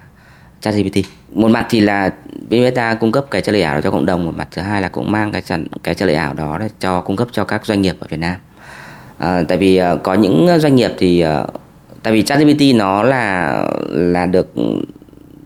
[0.61, 0.97] ChatGPT
[1.33, 2.11] một mặt thì là
[2.51, 4.83] Pinmeta cung cấp cái trợ lý ảo đó cho cộng đồng một mặt thứ hai
[4.83, 7.45] là cũng mang cái sản cái trợ lý ảo đó để cho cung cấp cho
[7.45, 8.37] các doanh nghiệp ở Việt Nam.
[9.18, 11.51] À, tại vì uh, có những doanh nghiệp thì uh,
[12.03, 14.53] tại vì ChatGPT nó là là được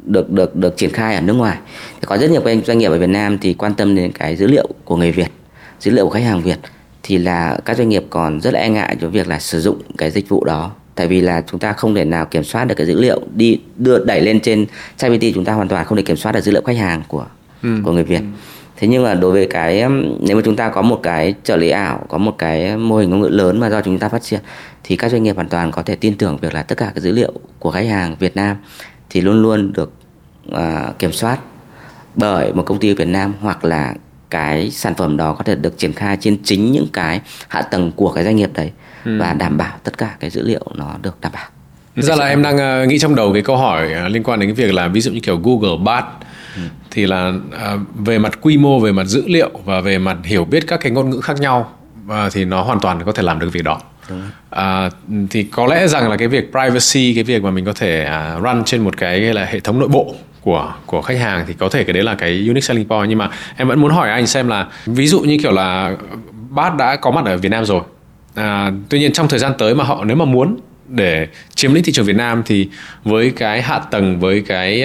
[0.05, 1.59] được được được triển khai ở nước ngoài.
[2.01, 4.47] Thì có rất nhiều doanh nghiệp ở Việt Nam thì quan tâm đến cái dữ
[4.47, 5.28] liệu của người Việt
[5.80, 6.59] dữ liệu của khách hàng Việt
[7.03, 9.82] thì là các doanh nghiệp còn rất là e ngại cho việc là sử dụng
[9.99, 12.74] cái dịch vụ đó tại vì là chúng ta không thể nào kiểm soát được
[12.74, 14.66] cái dữ liệu đi đưa đẩy lên trên
[14.97, 17.26] ChatGPT chúng ta hoàn toàn không thể kiểm soát được dữ liệu khách hàng của
[17.62, 17.68] ừ.
[17.84, 18.24] của người Việt ừ.
[18.76, 19.84] thế nhưng mà đối với cái
[20.20, 23.11] nếu mà chúng ta có một cái trợ lý ảo có một cái mô hình
[23.11, 24.40] ngôn ngữ lớn mà do chúng ta phát triển
[24.84, 27.01] thì các doanh nghiệp hoàn toàn có thể tin tưởng việc là tất cả các
[27.01, 28.57] dữ liệu của khách hàng Việt Nam
[29.11, 29.92] thì luôn luôn được
[30.51, 31.38] uh, kiểm soát
[32.14, 33.95] bởi một công ty Việt Nam hoặc là
[34.31, 37.93] cái sản phẩm đó có thể được triển khai trên chính những cái hạ tầng
[37.97, 38.70] của cái doanh nghiệp đấy
[39.05, 39.18] ừ.
[39.20, 41.47] và đảm bảo tất cả cái dữ liệu nó được đảm bảo.
[41.97, 44.49] Ra là em đang uh, nghĩ trong đầu cái câu hỏi uh, liên quan đến
[44.49, 46.07] cái việc là ví dụ như kiểu Google Bard
[46.57, 46.62] ừ.
[46.91, 50.45] thì là uh, về mặt quy mô, về mặt dữ liệu và về mặt hiểu
[50.45, 51.72] biết các cái ngôn ngữ khác nhau
[52.05, 53.81] và thì nó hoàn toàn có thể làm được việc đó.
[54.51, 54.91] À,
[55.31, 58.43] thì có lẽ rằng là cái việc privacy cái việc mà mình có thể uh,
[58.45, 60.14] run trên một cái là hệ thống nội bộ
[60.45, 63.09] của của khách hàng thì có thể cái đấy là cái unique selling point.
[63.09, 65.97] Nhưng mà em vẫn muốn hỏi anh xem là ví dụ như kiểu là
[66.51, 67.80] bát đã có mặt ở Việt Nam rồi.
[68.34, 70.57] À, tuy nhiên trong thời gian tới mà họ nếu mà muốn
[70.88, 72.68] để chiếm lĩnh thị trường Việt Nam thì
[73.05, 74.84] với cái hạ tầng với cái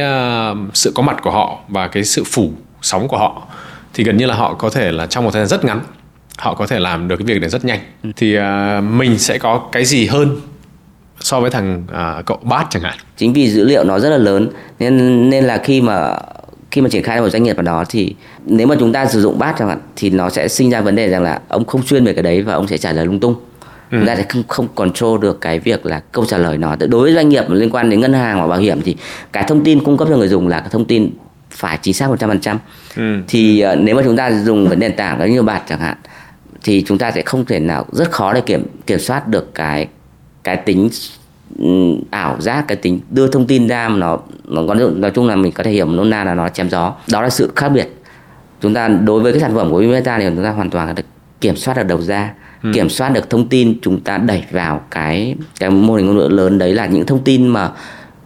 [0.52, 2.52] uh, sự có mặt của họ và cái sự phủ
[2.82, 3.42] sóng của họ
[3.94, 5.80] thì gần như là họ có thể là trong một thời gian rất ngắn
[6.38, 7.80] họ có thể làm được cái việc này rất nhanh.
[8.16, 8.44] Thì uh,
[8.84, 10.42] mình sẽ có cái gì hơn
[11.20, 14.18] so với thằng uh, cậu bát chẳng hạn chính vì dữ liệu nó rất là
[14.18, 14.50] lớn
[14.80, 16.18] nên nên là khi mà
[16.72, 18.16] khi mà triển khai một doanh nghiệp vào đó thì
[18.46, 20.96] nếu mà chúng ta sử dụng bát chẳng hạn thì nó sẽ sinh ra vấn
[20.96, 23.20] đề rằng là ông không chuyên về cái đấy và ông sẽ trả lời lung
[23.20, 23.36] tung
[23.92, 23.98] ừ.
[23.98, 27.02] chúng ta sẽ không không control được cái việc là câu trả lời nó đối
[27.02, 28.96] với doanh nghiệp liên quan đến ngân hàng hoặc bảo hiểm thì
[29.34, 31.10] cái thông tin cung cấp cho người dùng là cái thông tin
[31.52, 32.58] phải chính xác 100%
[32.96, 33.04] ừ.
[33.28, 35.98] thì uh, nếu mà chúng ta dùng cái nền tảng đó như bạt chẳng hạn
[36.64, 39.88] thì chúng ta sẽ không thể nào rất khó để kiểm kiểm soát được cái
[40.44, 40.90] cái tính
[42.10, 45.36] ảo giác cái tính đưa thông tin ra mà nó nó có nói chung là
[45.36, 46.94] mình có thể hiểu nôm na là nó chém gió.
[47.12, 47.96] Đó là sự khác biệt.
[48.62, 51.04] Chúng ta đối với cái sản phẩm của Meta thì chúng ta hoàn toàn được
[51.42, 52.34] kiểm soát được đầu ra
[52.64, 52.72] ừ.
[52.74, 53.80] kiểm soát được thông tin.
[53.82, 57.24] Chúng ta đẩy vào cái cái mô hình ngôn ngữ lớn đấy là những thông
[57.24, 57.72] tin mà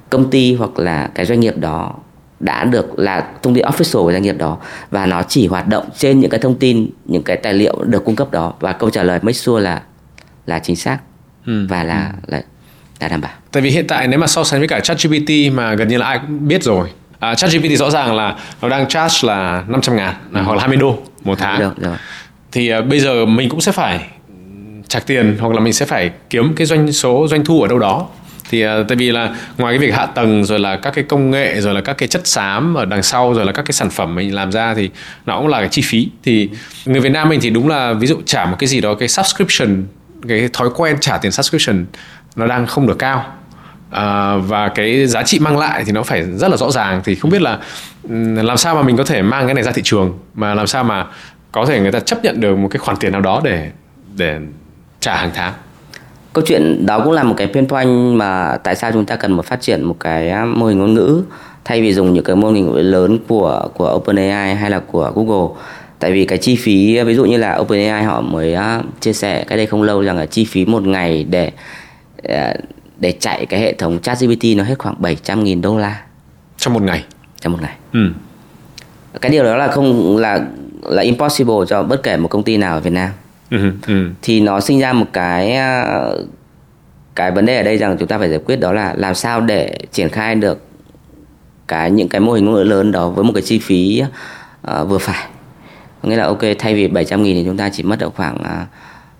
[0.09, 1.93] công ty hoặc là cái doanh nghiệp đó
[2.39, 4.57] đã được là thông tin official của doanh nghiệp đó.
[4.91, 8.05] Và nó chỉ hoạt động trên những cái thông tin những cái tài liệu được
[8.05, 8.53] cung cấp đó.
[8.59, 9.82] Và câu trả lời make sure là
[10.45, 10.97] là chính xác
[11.45, 11.65] ừ.
[11.69, 12.31] và là, ừ.
[12.31, 12.41] là
[12.99, 15.73] là đảm bảo tại vì hiện tại nếu mà so sánh với cả ChatGPT mà
[15.73, 16.89] gần như là ai cũng biết rồi
[17.19, 20.41] à, ChatGPT rõ ràng là nó đang charge là 500 ngàn ừ.
[20.41, 21.95] hoặc là 20 đô một tháng được, được.
[22.51, 24.05] thì uh, bây giờ mình cũng sẽ phải
[24.87, 27.79] trả tiền hoặc là mình sẽ phải kiếm cái doanh số doanh thu ở đâu
[27.79, 28.07] đó
[28.49, 31.31] thì uh, tại vì là ngoài cái việc hạ tầng rồi là các cái công
[31.31, 33.89] nghệ rồi là các cái chất xám ở đằng sau rồi là các cái sản
[33.89, 34.89] phẩm mình làm ra thì
[35.25, 36.49] nó cũng là cái chi phí thì
[36.85, 39.07] người Việt Nam mình thì đúng là ví dụ trả một cái gì đó cái
[39.07, 39.83] subscription
[40.28, 41.86] cái thói quen trả tiền subscription
[42.36, 43.26] nó đang không được cao.
[43.91, 47.01] À, và cái giá trị mang lại thì nó phải rất là rõ ràng.
[47.05, 47.59] Thì không biết là
[48.43, 50.84] làm sao mà mình có thể mang cái này ra thị trường mà làm sao
[50.84, 51.05] mà
[51.51, 53.71] có thể người ta chấp nhận được một cái khoản tiền nào đó để
[54.15, 54.39] để
[54.99, 55.53] trả hàng tháng?
[56.34, 59.32] Câu chuyện đó cũng là một cái pain point mà tại sao chúng ta cần
[59.32, 61.24] một phát triển một cái mô hình ngôn ngữ
[61.65, 65.55] thay vì dùng những cái mô hình lớn của của OpenAI hay là của Google
[66.03, 68.55] tại vì cái chi phí ví dụ như là OpenAI họ mới
[68.99, 71.51] chia sẻ cái đây không lâu rằng là chi phí một ngày để
[72.23, 72.53] Ờ,
[72.99, 76.01] để chạy cái hệ thống ChatGPT nó hết khoảng 700 nghìn đô la
[76.57, 77.03] trong một ngày
[77.39, 77.99] trong một ngày ừ.
[79.21, 80.45] cái điều đó là không là
[80.83, 83.09] là impossible cho bất kể một công ty nào ở Việt Nam
[83.51, 83.57] ừ.
[83.87, 84.09] Ừ.
[84.21, 86.25] thì nó sinh ra một cái ờ,
[87.15, 89.41] cái vấn đề ở đây rằng chúng ta phải giải quyết đó là làm sao
[89.41, 90.61] để triển khai được
[91.67, 94.03] cái những cái mô hình ngôn ngữ lớn đó với một cái chi phí
[94.71, 95.27] uh, vừa phải
[96.09, 98.37] nghĩa là ok thay vì 700 nghìn thì chúng ta chỉ mất được khoảng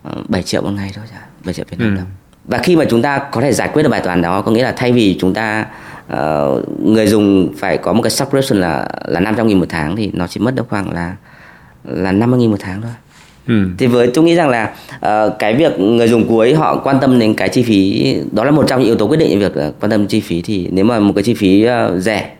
[0.07, 1.05] uh, 7 triệu một ngày thôi
[1.45, 1.97] 7 triệu Việt Nam ừ.
[1.97, 2.07] đồng
[2.45, 4.63] và khi mà chúng ta có thể giải quyết được bài toán đó có nghĩa
[4.63, 5.65] là thay vì chúng ta
[6.13, 10.11] uh, người dùng phải có một cái subscription là là 500 nghìn một tháng thì
[10.13, 11.15] nó chỉ mất được khoảng là
[11.84, 12.91] là 50 nghìn một tháng thôi
[13.47, 13.67] Ừ.
[13.77, 17.19] thì với tôi nghĩ rằng là uh, cái việc người dùng cuối họ quan tâm
[17.19, 19.75] đến cái chi phí đó là một trong những yếu tố quyết định việc uh,
[19.79, 22.31] quan tâm chi phí thì nếu mà một cái chi phí uh, rẻ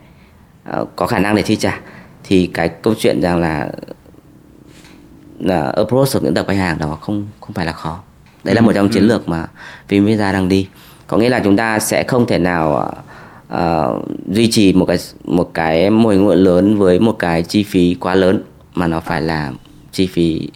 [0.80, 1.80] uh, có khả năng để chi trả
[2.24, 3.68] thì cái câu chuyện rằng là
[5.40, 8.00] là approach được những tập khách hàng đó không không phải là khó.
[8.44, 9.06] Đấy là một trong chiến ừ.
[9.08, 9.46] lược mà
[9.88, 10.68] Vinmesa đang đi.
[11.06, 12.94] Có nghĩa là chúng ta sẽ không thể nào
[13.54, 17.62] uh, duy trì một cái một cái mô hình ngôn lớn với một cái chi
[17.62, 18.42] phí quá lớn
[18.74, 19.52] mà nó phải là
[19.92, 20.48] chi phí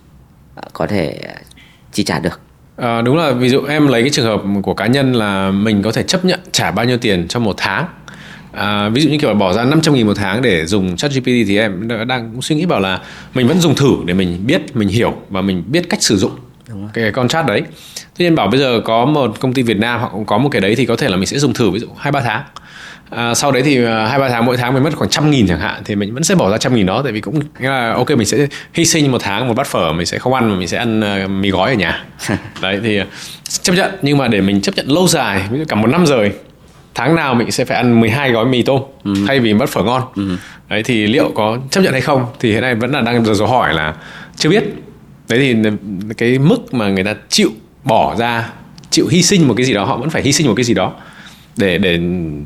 [0.59, 1.21] uh, có thể
[1.93, 2.41] chi trả được.
[2.77, 5.83] À, đúng là ví dụ em lấy cái trường hợp của cá nhân là mình
[5.83, 7.87] có thể chấp nhận trả bao nhiêu tiền trong một tháng
[8.53, 11.27] à, ví dụ như kiểu bỏ ra 500 nghìn một tháng để dùng chat GPT
[11.27, 13.01] thì em đang suy nghĩ bảo là
[13.35, 16.33] mình vẫn dùng thử để mình biết mình hiểu và mình biết cách sử dụng
[16.93, 17.63] cái con chat đấy.
[18.17, 20.49] Tuy nhiên bảo bây giờ có một công ty Việt Nam họ cũng có một
[20.49, 22.43] cái đấy thì có thể là mình sẽ dùng thử ví dụ hai ba tháng.
[23.11, 25.47] À, sau đấy thì à, hai ba tháng mỗi tháng mình mất khoảng trăm nghìn
[25.47, 27.93] chẳng hạn thì mình vẫn sẽ bỏ ra trăm nghìn đó tại vì cũng là
[27.93, 30.57] ok mình sẽ hy sinh một tháng một bát phở mình sẽ không ăn mà
[30.57, 32.05] mình sẽ ăn uh, mì gói ở nhà.
[32.63, 33.01] Đấy thì
[33.63, 36.07] chấp nhận nhưng mà để mình chấp nhận lâu dài ví dụ cả một năm
[36.07, 36.33] rồi
[36.99, 39.15] tháng nào mình sẽ phải ăn 12 gói mì tôm ừ.
[39.27, 40.03] thay vì bát phở ngon.
[40.17, 40.37] Ừ.
[40.69, 42.27] đấy thì liệu có chấp nhận hay không?
[42.41, 43.95] Thì hiện nay vẫn là đang dấu hỏi là
[44.37, 44.65] chưa biết.
[45.29, 45.71] Đấy thì
[46.19, 47.51] cái mức mà người ta chịu
[47.85, 48.49] bỏ ra
[48.91, 50.75] chịu hy sinh một cái gì đó họ vẫn phải hy sinh một cái gì
[50.75, 50.93] đó
[51.57, 52.01] để để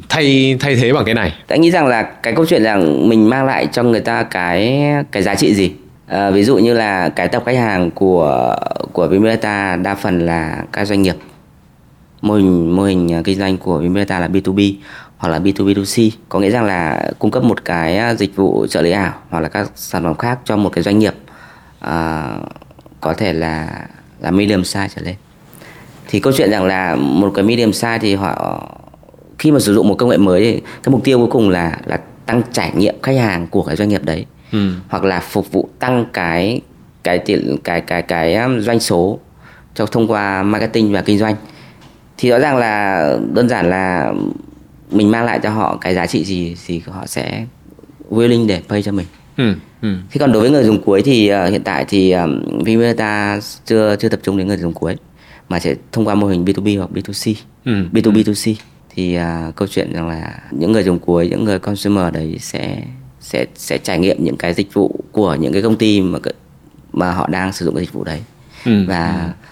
[0.09, 1.33] thay thay thế bằng cái này.
[1.49, 4.83] Anh nghĩ rằng là cái câu chuyện rằng mình mang lại cho người ta cái
[5.13, 5.73] cái giá trị gì?
[6.07, 8.57] À, ví dụ như là cái tập khách hàng của
[8.93, 11.15] của Vimeta đa phần là các doanh nghiệp
[12.23, 14.75] mô hình mô hình kinh doanh của Vimeta là B2B
[15.17, 18.91] hoặc là B2B2C có nghĩa rằng là cung cấp một cái dịch vụ trợ lý
[18.91, 21.15] ảo hoặc là các sản phẩm khác cho một cái doanh nghiệp
[21.81, 22.29] à,
[23.01, 23.87] có thể là
[24.21, 25.15] là medium size trở lên.
[26.09, 28.63] Thì câu chuyện rằng là một cái medium size thì họ
[29.39, 31.79] khi mà sử dụng một công nghệ mới thì cái mục tiêu cuối cùng là
[31.85, 34.27] là tăng trải nghiệm khách hàng của cái doanh nghiệp đấy.
[34.53, 34.71] Ừ.
[34.89, 36.61] hoặc là phục vụ tăng cái
[37.05, 39.19] cái cái cái cái, cái um, doanh số
[39.75, 41.37] cho thông qua marketing và kinh doanh
[42.23, 44.13] thì rõ ràng là đơn giản là
[44.91, 47.47] mình mang lại cho họ cái giá trị gì thì họ sẽ
[48.11, 49.07] willing để pay cho mình
[49.37, 49.97] Ừ, ừ.
[50.11, 53.97] Thế còn đối với người dùng cuối thì uh, hiện tại thì um, Vimeta chưa
[53.97, 54.97] chưa tập trung đến người dùng cuối
[55.49, 57.73] mà sẽ thông qua mô hình B2B hoặc B2C, ừ.
[57.93, 58.33] B2B ừ.
[58.33, 58.55] 2C
[58.95, 62.83] thì uh, câu chuyện rằng là những người dùng cuối, những người consumer đấy sẽ
[63.21, 66.19] sẽ sẽ trải nghiệm những cái dịch vụ của những cái công ty mà
[66.93, 68.21] mà họ đang sử dụng cái dịch vụ đấy
[68.65, 68.85] ừ.
[68.89, 69.49] và ừ.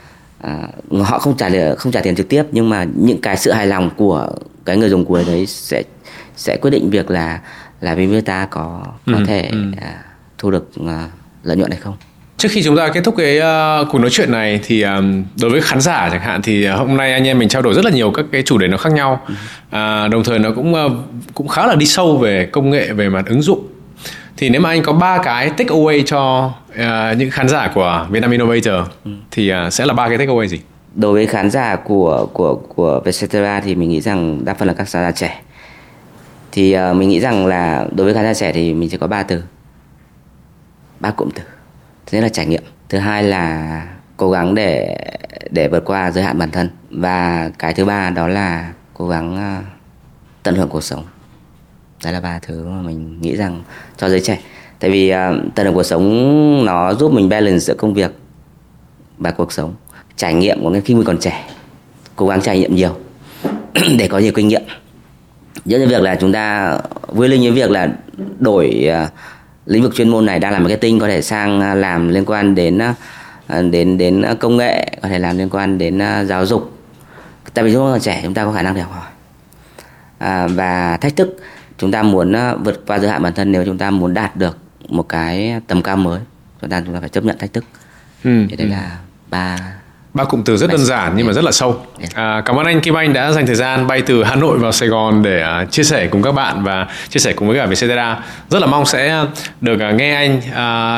[0.46, 3.66] Uh, họ không trả không trả tiền trực tiếp nhưng mà những cái sự hài
[3.66, 4.28] lòng của
[4.64, 5.82] cái người dùng cuối đấy sẽ
[6.36, 7.40] sẽ quyết định việc là
[7.80, 9.70] là Vimeta có có ừ, thể ừ.
[9.72, 9.82] Uh,
[10.38, 10.88] thu được uh,
[11.42, 11.94] lợi nhuận hay không
[12.40, 15.50] Trước khi chúng ta kết thúc cái uh, cuộc nói chuyện này thì um, đối
[15.50, 17.90] với khán giả chẳng hạn thì hôm nay anh em mình trao đổi rất là
[17.90, 19.20] nhiều các cái chủ đề nó khác nhau.
[19.28, 20.92] Uh, đồng thời nó cũng uh,
[21.34, 23.68] cũng khá là đi sâu về công nghệ về mặt ứng dụng.
[24.40, 28.06] Thì nếu mà anh có ba cái take away cho uh, những khán giả của
[28.10, 29.10] Vietnam Innovator ừ.
[29.30, 30.60] thì uh, sẽ là ba cái take away gì?
[30.94, 34.74] Đối với khán giả của của của Vietcetera thì mình nghĩ rằng đa phần là
[34.74, 35.40] các khán giả trẻ.
[36.52, 39.06] Thì uh, mình nghĩ rằng là đối với khán giả trẻ thì mình sẽ có
[39.06, 39.42] ba từ.
[41.00, 41.42] Ba cụm từ
[42.06, 43.82] thứ nhất là trải nghiệm thứ hai là
[44.16, 44.96] cố gắng để
[45.50, 49.36] để vượt qua giới hạn bản thân và cái thứ ba đó là cố gắng
[49.36, 49.62] ờ,
[50.42, 51.04] tận hưởng cuộc sống
[52.04, 53.62] đấy là ba thứ mà mình nghĩ rằng
[53.96, 54.38] cho giới trẻ.
[54.78, 58.10] Tại vì uh, tận hưởng cuộc sống nó giúp mình balance giữa công việc
[59.18, 59.74] và cuộc sống.
[60.16, 61.50] Trải nghiệm của khi mình còn trẻ
[62.16, 62.96] cố gắng trải nghiệm nhiều
[63.98, 64.62] để có nhiều kinh nghiệm.
[65.64, 66.76] Dẫn đến việc là chúng ta
[67.08, 67.88] vui lên những việc là
[68.38, 69.10] đổi uh,
[69.66, 72.54] lĩnh vực chuyên môn này đang làm marketing có thể sang à, làm liên quan
[72.54, 76.72] đến uh, đến đến công nghệ có thể làm liên quan đến giáo dục.
[77.54, 79.06] Tại vì chúng ta còn trẻ chúng ta có khả năng để học hỏi.
[80.18, 81.36] À, và thách thức
[81.80, 84.58] chúng ta muốn vượt qua giới hạn bản thân nếu chúng ta muốn đạt được
[84.88, 86.20] một cái tầm cao mới
[86.60, 87.64] chúng ta chúng ta phải chấp nhận thách thức.
[88.24, 88.70] Ừ, thì đấy ừ.
[88.70, 88.98] là
[89.30, 89.56] ba
[90.14, 91.86] ba cụm từ rất đơn giản nhưng mà rất là sâu.
[92.14, 94.72] À, cảm ơn anh Kim Anh đã dành thời gian bay từ Hà Nội vào
[94.72, 97.66] Sài Gòn để uh, chia sẻ cùng các bạn và chia sẻ cùng với cả
[97.66, 98.24] Vietcetera.
[98.50, 99.24] Rất là mong sẽ
[99.60, 100.36] được uh, nghe anh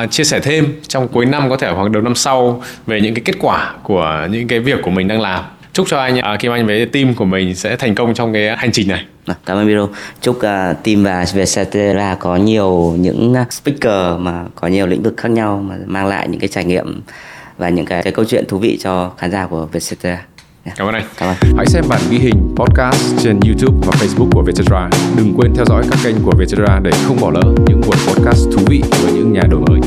[0.04, 3.14] uh, chia sẻ thêm trong cuối năm có thể hoặc đầu năm sau về những
[3.14, 6.40] cái kết quả của những cái việc của mình đang làm chúc cho anh uh,
[6.40, 9.36] Kim Anh với team của mình sẽ thành công trong cái hành trình này vâng,
[9.46, 9.88] Cảm ơn Biro.
[10.20, 10.42] Chúc uh,
[10.84, 15.74] team và Vietcetera có nhiều những speaker mà có nhiều lĩnh vực khác nhau mà
[15.86, 17.00] mang lại những cái trải nghiệm
[17.58, 20.22] và những cái, cái câu chuyện thú vị cho khán giả của Vietcetera.
[20.64, 20.78] Yeah.
[20.78, 21.04] Cảm ơn anh.
[21.16, 21.36] Cảm ơn.
[21.56, 24.90] Hãy xem bản ghi hình podcast trên YouTube và Facebook của Vietcetera.
[25.16, 28.46] Đừng quên theo dõi các kênh của Vietcetera để không bỏ lỡ những buổi podcast
[28.52, 29.80] thú vị với những nhà đổi mới.